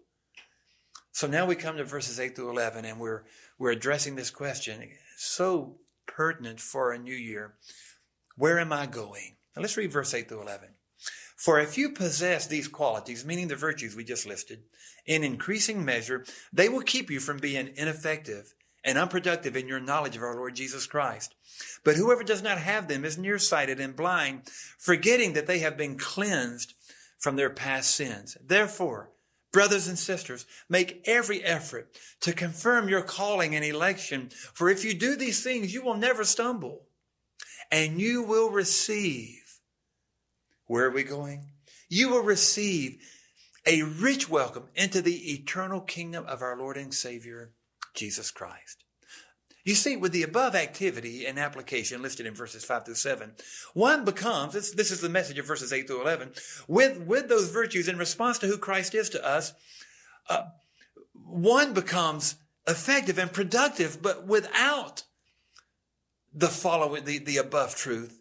So 1.12 1.26
now 1.26 1.46
we 1.46 1.54
come 1.54 1.76
to 1.76 1.84
verses 1.84 2.18
8 2.20 2.36
through 2.36 2.50
11 2.50 2.84
and 2.84 2.98
we're, 2.98 3.22
we're 3.58 3.72
addressing 3.72 4.16
this 4.16 4.30
question. 4.30 4.88
So 5.16 5.76
pertinent 6.14 6.60
for 6.60 6.92
a 6.92 6.98
new 6.98 7.14
year. 7.14 7.54
Where 8.36 8.58
am 8.58 8.72
I 8.72 8.86
going? 8.86 9.36
Now 9.54 9.62
let's 9.62 9.76
read 9.76 9.92
verse 9.92 10.14
8 10.14 10.28
through 10.28 10.42
11. 10.42 10.68
For 11.36 11.60
if 11.60 11.76
you 11.76 11.90
possess 11.90 12.46
these 12.46 12.68
qualities, 12.68 13.24
meaning 13.24 13.48
the 13.48 13.56
virtues 13.56 13.94
we 13.94 14.04
just 14.04 14.26
listed, 14.26 14.62
in 15.06 15.24
increasing 15.24 15.84
measure, 15.84 16.24
they 16.52 16.68
will 16.68 16.82
keep 16.82 17.10
you 17.10 17.20
from 17.20 17.38
being 17.38 17.70
ineffective 17.76 18.54
and 18.84 18.98
unproductive 18.98 19.56
in 19.56 19.66
your 19.66 19.80
knowledge 19.80 20.16
of 20.16 20.22
our 20.22 20.36
Lord 20.36 20.54
Jesus 20.54 20.86
Christ. 20.86 21.34
But 21.84 21.96
whoever 21.96 22.22
does 22.22 22.42
not 22.42 22.58
have 22.58 22.88
them 22.88 23.04
is 23.04 23.18
nearsighted 23.18 23.80
and 23.80 23.96
blind, 23.96 24.50
forgetting 24.78 25.32
that 25.32 25.46
they 25.46 25.60
have 25.60 25.76
been 25.76 25.98
cleansed 25.98 26.74
from 27.18 27.36
their 27.36 27.50
past 27.50 27.90
sins. 27.90 28.36
Therefore, 28.44 29.10
brothers 29.54 29.88
and 29.88 29.98
sisters, 29.98 30.44
make 30.68 31.00
every 31.06 31.42
effort 31.42 31.96
to 32.20 32.32
confirm 32.32 32.88
your 32.88 33.02
calling 33.02 33.54
and 33.54 33.64
election. 33.64 34.28
For 34.52 34.68
if 34.68 34.84
you 34.84 34.92
do 34.92 35.16
these 35.16 35.42
things, 35.42 35.72
you 35.72 35.82
will 35.82 35.96
never 35.96 36.24
stumble 36.24 36.82
and 37.70 38.00
you 38.00 38.22
will 38.22 38.50
receive 38.50 39.40
where 40.66 40.86
are 40.86 40.90
we 40.90 41.04
going? 41.04 41.46
You 41.88 42.08
will 42.08 42.22
receive 42.22 43.00
a 43.66 43.82
rich 43.82 44.28
welcome 44.28 44.64
into 44.74 45.02
the 45.02 45.32
eternal 45.32 45.80
kingdom 45.80 46.24
of 46.26 46.42
our 46.42 46.56
Lord 46.56 46.76
and 46.76 46.92
Savior, 46.92 47.52
Jesus 47.94 48.30
Christ. 48.30 48.83
You 49.64 49.74
see, 49.74 49.96
with 49.96 50.12
the 50.12 50.22
above 50.22 50.54
activity 50.54 51.24
and 51.24 51.38
application 51.38 52.02
listed 52.02 52.26
in 52.26 52.34
verses 52.34 52.64
5 52.64 52.84
through 52.84 52.94
7, 52.96 53.32
one 53.72 54.04
becomes, 54.04 54.52
this, 54.52 54.72
this 54.72 54.90
is 54.90 55.00
the 55.00 55.08
message 55.08 55.38
of 55.38 55.46
verses 55.46 55.72
8 55.72 55.86
through 55.86 56.02
11, 56.02 56.32
with, 56.68 56.98
with 56.98 57.30
those 57.30 57.48
virtues 57.48 57.88
in 57.88 57.96
response 57.96 58.38
to 58.38 58.46
who 58.46 58.58
Christ 58.58 58.94
is 58.94 59.08
to 59.10 59.26
us, 59.26 59.54
uh, 60.28 60.44
one 61.14 61.72
becomes 61.72 62.36
effective 62.68 63.18
and 63.18 63.32
productive, 63.32 64.02
but 64.02 64.26
without 64.26 65.04
the 66.34 66.48
following, 66.48 67.04
the, 67.04 67.18
the 67.18 67.38
above 67.38 67.74
truth, 67.74 68.20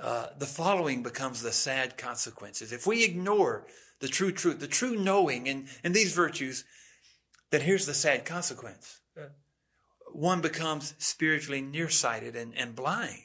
uh, 0.00 0.28
the 0.38 0.46
following 0.46 1.02
becomes 1.02 1.42
the 1.42 1.52
sad 1.52 1.98
consequences. 1.98 2.72
If 2.72 2.86
we 2.86 3.04
ignore 3.04 3.66
the 4.00 4.08
true 4.08 4.32
truth, 4.32 4.60
the 4.60 4.66
true 4.66 4.96
knowing 4.96 5.48
and, 5.48 5.68
and 5.84 5.94
these 5.94 6.14
virtues, 6.14 6.64
then 7.50 7.60
here's 7.60 7.84
the 7.84 7.94
sad 7.94 8.24
consequence. 8.24 9.00
One 10.16 10.40
becomes 10.40 10.94
spiritually 10.96 11.60
nearsighted 11.60 12.36
and, 12.36 12.56
and 12.56 12.74
blind. 12.74 13.24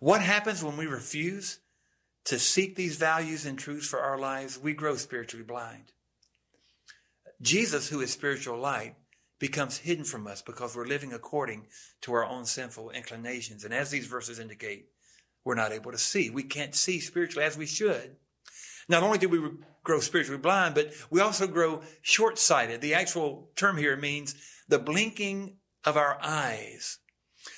What 0.00 0.22
happens 0.22 0.64
when 0.64 0.78
we 0.78 0.86
refuse 0.86 1.58
to 2.24 2.38
seek 2.38 2.76
these 2.76 2.96
values 2.96 3.44
and 3.44 3.58
truths 3.58 3.86
for 3.86 4.00
our 4.00 4.18
lives? 4.18 4.58
We 4.58 4.72
grow 4.72 4.96
spiritually 4.96 5.44
blind. 5.44 5.92
Jesus, 7.42 7.90
who 7.90 8.00
is 8.00 8.10
spiritual 8.10 8.56
light, 8.56 8.94
becomes 9.38 9.76
hidden 9.76 10.04
from 10.04 10.26
us 10.26 10.40
because 10.40 10.74
we're 10.74 10.86
living 10.86 11.12
according 11.12 11.66
to 12.00 12.14
our 12.14 12.24
own 12.24 12.46
sinful 12.46 12.88
inclinations. 12.92 13.62
And 13.62 13.74
as 13.74 13.90
these 13.90 14.06
verses 14.06 14.38
indicate, 14.38 14.86
we're 15.44 15.56
not 15.56 15.72
able 15.72 15.92
to 15.92 15.98
see. 15.98 16.30
We 16.30 16.44
can't 16.44 16.74
see 16.74 17.00
spiritually 17.00 17.44
as 17.44 17.58
we 17.58 17.66
should. 17.66 18.16
Not 18.88 19.02
only 19.02 19.18
do 19.18 19.28
we 19.28 19.46
grow 19.84 20.00
spiritually 20.00 20.40
blind, 20.40 20.74
but 20.74 20.94
we 21.10 21.20
also 21.20 21.46
grow 21.46 21.82
short 22.00 22.38
sighted. 22.38 22.80
The 22.80 22.94
actual 22.94 23.50
term 23.56 23.76
here 23.76 23.94
means 23.94 24.36
the 24.68 24.78
blinking 24.78 25.58
of 25.86 25.96
our 25.96 26.18
eyes 26.20 26.98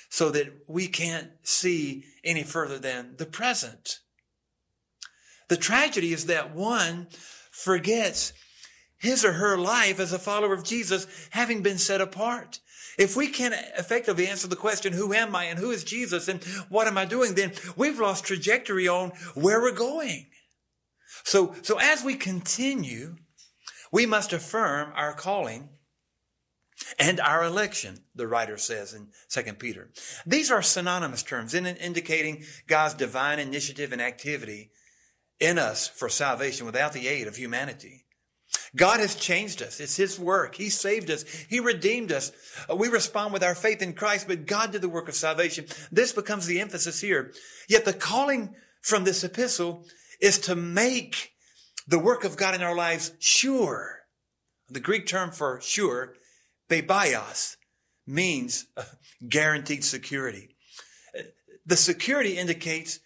so 0.09 0.29
that 0.29 0.53
we 0.67 0.87
can't 0.87 1.31
see 1.43 2.05
any 2.23 2.43
further 2.43 2.79
than 2.79 3.15
the 3.17 3.25
present. 3.25 3.99
The 5.49 5.57
tragedy 5.57 6.13
is 6.13 6.27
that 6.27 6.55
one 6.55 7.07
forgets 7.51 8.33
his 8.97 9.25
or 9.25 9.33
her 9.33 9.57
life 9.57 9.99
as 9.99 10.13
a 10.13 10.19
follower 10.19 10.53
of 10.53 10.63
Jesus 10.63 11.07
having 11.31 11.61
been 11.61 11.77
set 11.77 12.01
apart. 12.01 12.59
If 12.97 13.15
we 13.15 13.27
can't 13.27 13.55
effectively 13.77 14.27
answer 14.27 14.47
the 14.47 14.55
question, 14.55 14.93
who 14.93 15.13
am 15.13 15.35
I 15.35 15.45
and 15.45 15.57
who 15.57 15.71
is 15.71 15.83
Jesus 15.83 16.27
and 16.27 16.43
what 16.67 16.87
am 16.87 16.97
I 16.97 17.05
doing, 17.05 17.33
then 17.33 17.53
we've 17.77 17.99
lost 17.99 18.25
trajectory 18.25 18.87
on 18.87 19.11
where 19.35 19.61
we're 19.61 19.71
going. 19.71 20.27
So, 21.23 21.55
so 21.61 21.79
as 21.79 22.03
we 22.03 22.15
continue, 22.15 23.15
we 23.91 24.05
must 24.05 24.33
affirm 24.33 24.91
our 24.95 25.13
calling 25.13 25.69
and 26.97 27.19
our 27.19 27.43
election, 27.43 27.99
the 28.15 28.27
writer 28.27 28.57
says 28.57 28.93
in 28.93 29.09
2 29.29 29.53
Peter. 29.53 29.89
These 30.25 30.51
are 30.51 30.61
synonymous 30.61 31.23
terms 31.23 31.53
in 31.53 31.65
indicating 31.65 32.43
God's 32.67 32.93
divine 32.93 33.39
initiative 33.39 33.91
and 33.91 34.01
activity 34.01 34.71
in 35.39 35.57
us 35.57 35.87
for 35.87 36.09
salvation 36.09 36.65
without 36.65 36.93
the 36.93 37.07
aid 37.07 37.27
of 37.27 37.35
humanity. 37.35 38.05
God 38.75 38.99
has 38.99 39.15
changed 39.15 39.61
us. 39.61 39.79
It's 39.79 39.95
His 39.95 40.19
work. 40.19 40.55
He 40.55 40.69
saved 40.69 41.09
us. 41.09 41.23
He 41.49 41.59
redeemed 41.59 42.11
us. 42.11 42.31
Uh, 42.69 42.75
we 42.75 42.87
respond 42.87 43.33
with 43.33 43.43
our 43.43 43.55
faith 43.55 43.81
in 43.81 43.93
Christ, 43.93 44.27
but 44.27 44.45
God 44.45 44.71
did 44.71 44.81
the 44.81 44.89
work 44.89 45.07
of 45.07 45.15
salvation. 45.15 45.65
This 45.91 46.13
becomes 46.13 46.45
the 46.45 46.59
emphasis 46.59 47.01
here. 47.01 47.31
Yet 47.67 47.85
the 47.85 47.93
calling 47.93 48.55
from 48.81 49.03
this 49.03 49.23
epistle 49.23 49.85
is 50.19 50.39
to 50.39 50.55
make 50.55 51.33
the 51.87 51.99
work 51.99 52.23
of 52.23 52.37
God 52.37 52.55
in 52.55 52.61
our 52.61 52.75
lives 52.75 53.13
sure. 53.19 53.99
The 54.69 54.79
Greek 54.79 55.07
term 55.07 55.31
for 55.31 55.59
sure, 55.61 56.13
bebaios, 56.69 57.57
means 58.07 58.65
uh, 58.77 58.83
guaranteed 59.27 59.83
security. 59.83 60.55
The 61.65 61.77
security 61.77 62.37
indicates 62.37 62.99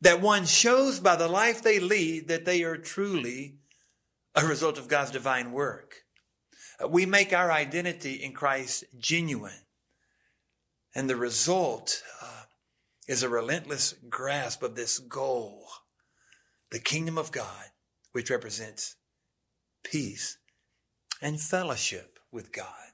that 0.00 0.20
one 0.20 0.44
shows 0.44 1.00
by 1.00 1.16
the 1.16 1.28
life 1.28 1.62
they 1.62 1.80
lead 1.80 2.28
that 2.28 2.44
they 2.44 2.62
are 2.62 2.76
truly 2.76 3.56
a 4.34 4.46
result 4.46 4.78
of 4.78 4.88
God's 4.88 5.10
divine 5.10 5.50
work. 5.50 6.04
We 6.88 7.06
make 7.06 7.32
our 7.32 7.50
identity 7.50 8.14
in 8.14 8.32
Christ 8.32 8.84
genuine. 8.98 9.64
And 10.94 11.08
the 11.10 11.16
result 11.16 12.02
uh, 12.22 12.44
is 13.08 13.22
a 13.22 13.28
relentless 13.28 13.94
grasp 14.08 14.62
of 14.62 14.76
this 14.76 14.98
goal, 14.98 15.66
the 16.70 16.78
kingdom 16.78 17.18
of 17.18 17.32
God, 17.32 17.70
which 18.12 18.30
represents 18.30 18.96
peace 19.82 20.38
and 21.22 21.40
fellowship 21.40 22.18
with 22.30 22.52
God. 22.52 22.85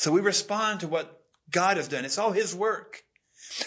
So 0.00 0.10
we 0.10 0.22
respond 0.22 0.80
to 0.80 0.88
what 0.88 1.20
God 1.50 1.76
has 1.76 1.86
done. 1.86 2.06
It's 2.06 2.16
all 2.16 2.32
His 2.32 2.54
work. 2.54 3.02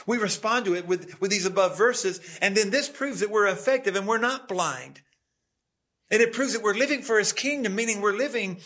We 0.08 0.17
respond 0.17 0.65
to 0.65 0.74
it 0.74 0.88
with, 0.88 1.22
with 1.22 1.30
these 1.30 1.46
above 1.46 1.78
verses, 1.78 2.19
and 2.41 2.58
then 2.58 2.72
this 2.72 2.89
proves 2.89 3.19
that 3.19 3.30
we're 3.30 3.46
effective 3.46 3.96
and 3.96 4.08
we're 4.08 4.17
not 4.17 4.48
blind. 4.48 5.02
And 6.10 6.24
it 6.24 6.34
proves 6.34 6.54
that 6.54 6.63
we're 6.63 6.74
living 6.74 7.04
for 7.04 7.19
his 7.19 7.34
kingdom, 7.34 7.76
meaning 7.76 8.02
we're 8.02 8.17
living 8.17 8.62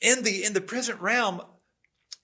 in 0.00 0.22
the, 0.22 0.42
in 0.42 0.54
the 0.54 0.62
present 0.62 1.02
realm 1.02 1.42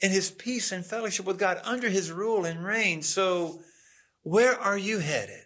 in 0.01 0.11
his 0.11 0.31
peace 0.31 0.73
and 0.73 0.87
fellowship 0.87 1.27
with 1.27 1.39
God 1.39 1.61
under 1.63 1.91
his 1.91 2.11
rule 2.11 2.47
and 2.47 2.65
reign. 2.65 3.03
So 3.03 3.61
where 4.23 4.59
are 4.59 4.79
you 4.79 5.01
headed? 5.01 5.43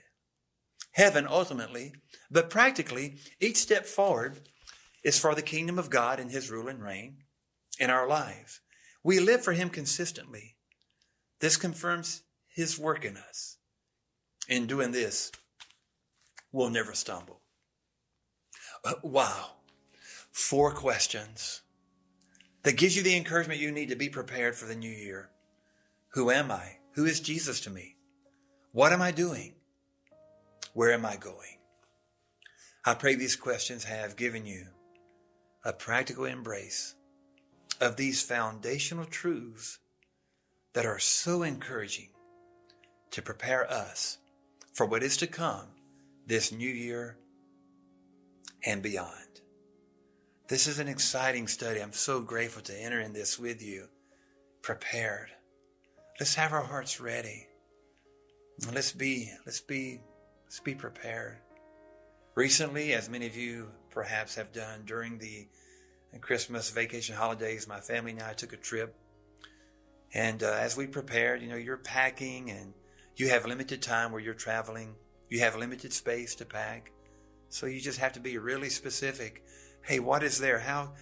Heaven 0.92 1.26
ultimately, 1.28 1.94
but 2.30 2.48
practically 2.48 3.16
each 3.40 3.56
step 3.56 3.86
forward 3.86 4.48
is 5.02 5.18
for 5.18 5.34
the 5.34 5.42
kingdom 5.42 5.80
of 5.80 5.90
God 5.90 6.20
and 6.20 6.30
his 6.30 6.48
rule 6.48 6.68
and 6.68 6.80
reign 6.80 7.24
in 7.80 7.90
our 7.90 8.06
lives. 8.06 8.60
We 9.04 9.20
live 9.20 9.44
for 9.44 9.52
him 9.52 9.68
consistently. 9.68 10.56
This 11.40 11.58
confirms 11.58 12.22
his 12.48 12.78
work 12.78 13.04
in 13.04 13.18
us. 13.18 13.58
In 14.48 14.66
doing 14.66 14.92
this, 14.92 15.30
we'll 16.50 16.70
never 16.70 16.94
stumble. 16.94 17.40
Uh, 18.82 18.94
wow. 19.02 19.50
Four 20.32 20.72
questions 20.72 21.60
that 22.62 22.76
gives 22.76 22.96
you 22.96 23.02
the 23.02 23.16
encouragement 23.16 23.60
you 23.60 23.70
need 23.70 23.90
to 23.90 23.96
be 23.96 24.08
prepared 24.08 24.56
for 24.56 24.66
the 24.66 24.74
new 24.74 24.90
year. 24.90 25.28
Who 26.14 26.30
am 26.30 26.50
I? 26.50 26.78
Who 26.92 27.04
is 27.04 27.20
Jesus 27.20 27.60
to 27.60 27.70
me? 27.70 27.96
What 28.72 28.92
am 28.92 29.02
I 29.02 29.10
doing? 29.10 29.54
Where 30.72 30.92
am 30.92 31.04
I 31.04 31.16
going? 31.16 31.58
I 32.84 32.94
pray 32.94 33.14
these 33.14 33.36
questions 33.36 33.84
have 33.84 34.16
given 34.16 34.46
you 34.46 34.66
a 35.64 35.72
practical 35.72 36.24
embrace 36.24 36.94
of 37.84 37.96
these 37.96 38.22
foundational 38.22 39.04
truths 39.04 39.78
that 40.72 40.86
are 40.86 40.98
so 40.98 41.42
encouraging 41.42 42.08
to 43.10 43.22
prepare 43.22 43.70
us 43.70 44.18
for 44.72 44.86
what 44.86 45.02
is 45.02 45.16
to 45.18 45.26
come 45.26 45.66
this 46.26 46.50
new 46.50 46.68
year 46.68 47.16
and 48.66 48.82
beyond. 48.82 49.10
This 50.48 50.66
is 50.66 50.78
an 50.78 50.88
exciting 50.88 51.46
study. 51.46 51.80
I'm 51.80 51.92
so 51.92 52.20
grateful 52.20 52.62
to 52.62 52.82
enter 52.82 53.00
in 53.00 53.12
this 53.12 53.38
with 53.38 53.62
you, 53.62 53.86
prepared. 54.62 55.28
Let's 56.18 56.34
have 56.34 56.52
our 56.52 56.62
hearts 56.62 57.00
ready. 57.00 57.46
Let's 58.72 58.92
be, 58.92 59.30
let's 59.46 59.60
be, 59.60 60.00
let's 60.44 60.60
be 60.60 60.74
prepared. 60.74 61.38
Recently, 62.34 62.94
as 62.94 63.08
many 63.08 63.26
of 63.26 63.36
you 63.36 63.68
perhaps 63.90 64.34
have 64.34 64.52
done 64.52 64.82
during 64.86 65.18
the 65.18 65.48
Christmas 66.20 66.70
vacation 66.70 67.16
holidays, 67.16 67.68
my 67.68 67.80
family 67.80 68.12
and 68.12 68.22
I 68.22 68.32
took 68.32 68.52
a 68.52 68.56
trip. 68.56 68.94
And 70.12 70.42
uh, 70.42 70.52
as 70.52 70.76
we 70.76 70.86
prepared, 70.86 71.42
you 71.42 71.48
know, 71.48 71.56
you're 71.56 71.76
packing 71.76 72.50
and 72.50 72.72
you 73.16 73.28
have 73.28 73.46
limited 73.46 73.82
time 73.82 74.12
where 74.12 74.20
you're 74.20 74.34
traveling. 74.34 74.94
You 75.28 75.40
have 75.40 75.56
limited 75.56 75.92
space 75.92 76.34
to 76.36 76.44
pack. 76.44 76.92
So 77.48 77.66
you 77.66 77.80
just 77.80 77.98
have 77.98 78.12
to 78.14 78.20
be 78.20 78.38
really 78.38 78.70
specific. 78.70 79.44
Hey, 79.82 79.98
what 79.98 80.22
is 80.22 80.38
there? 80.38 80.58
How, 80.58 80.94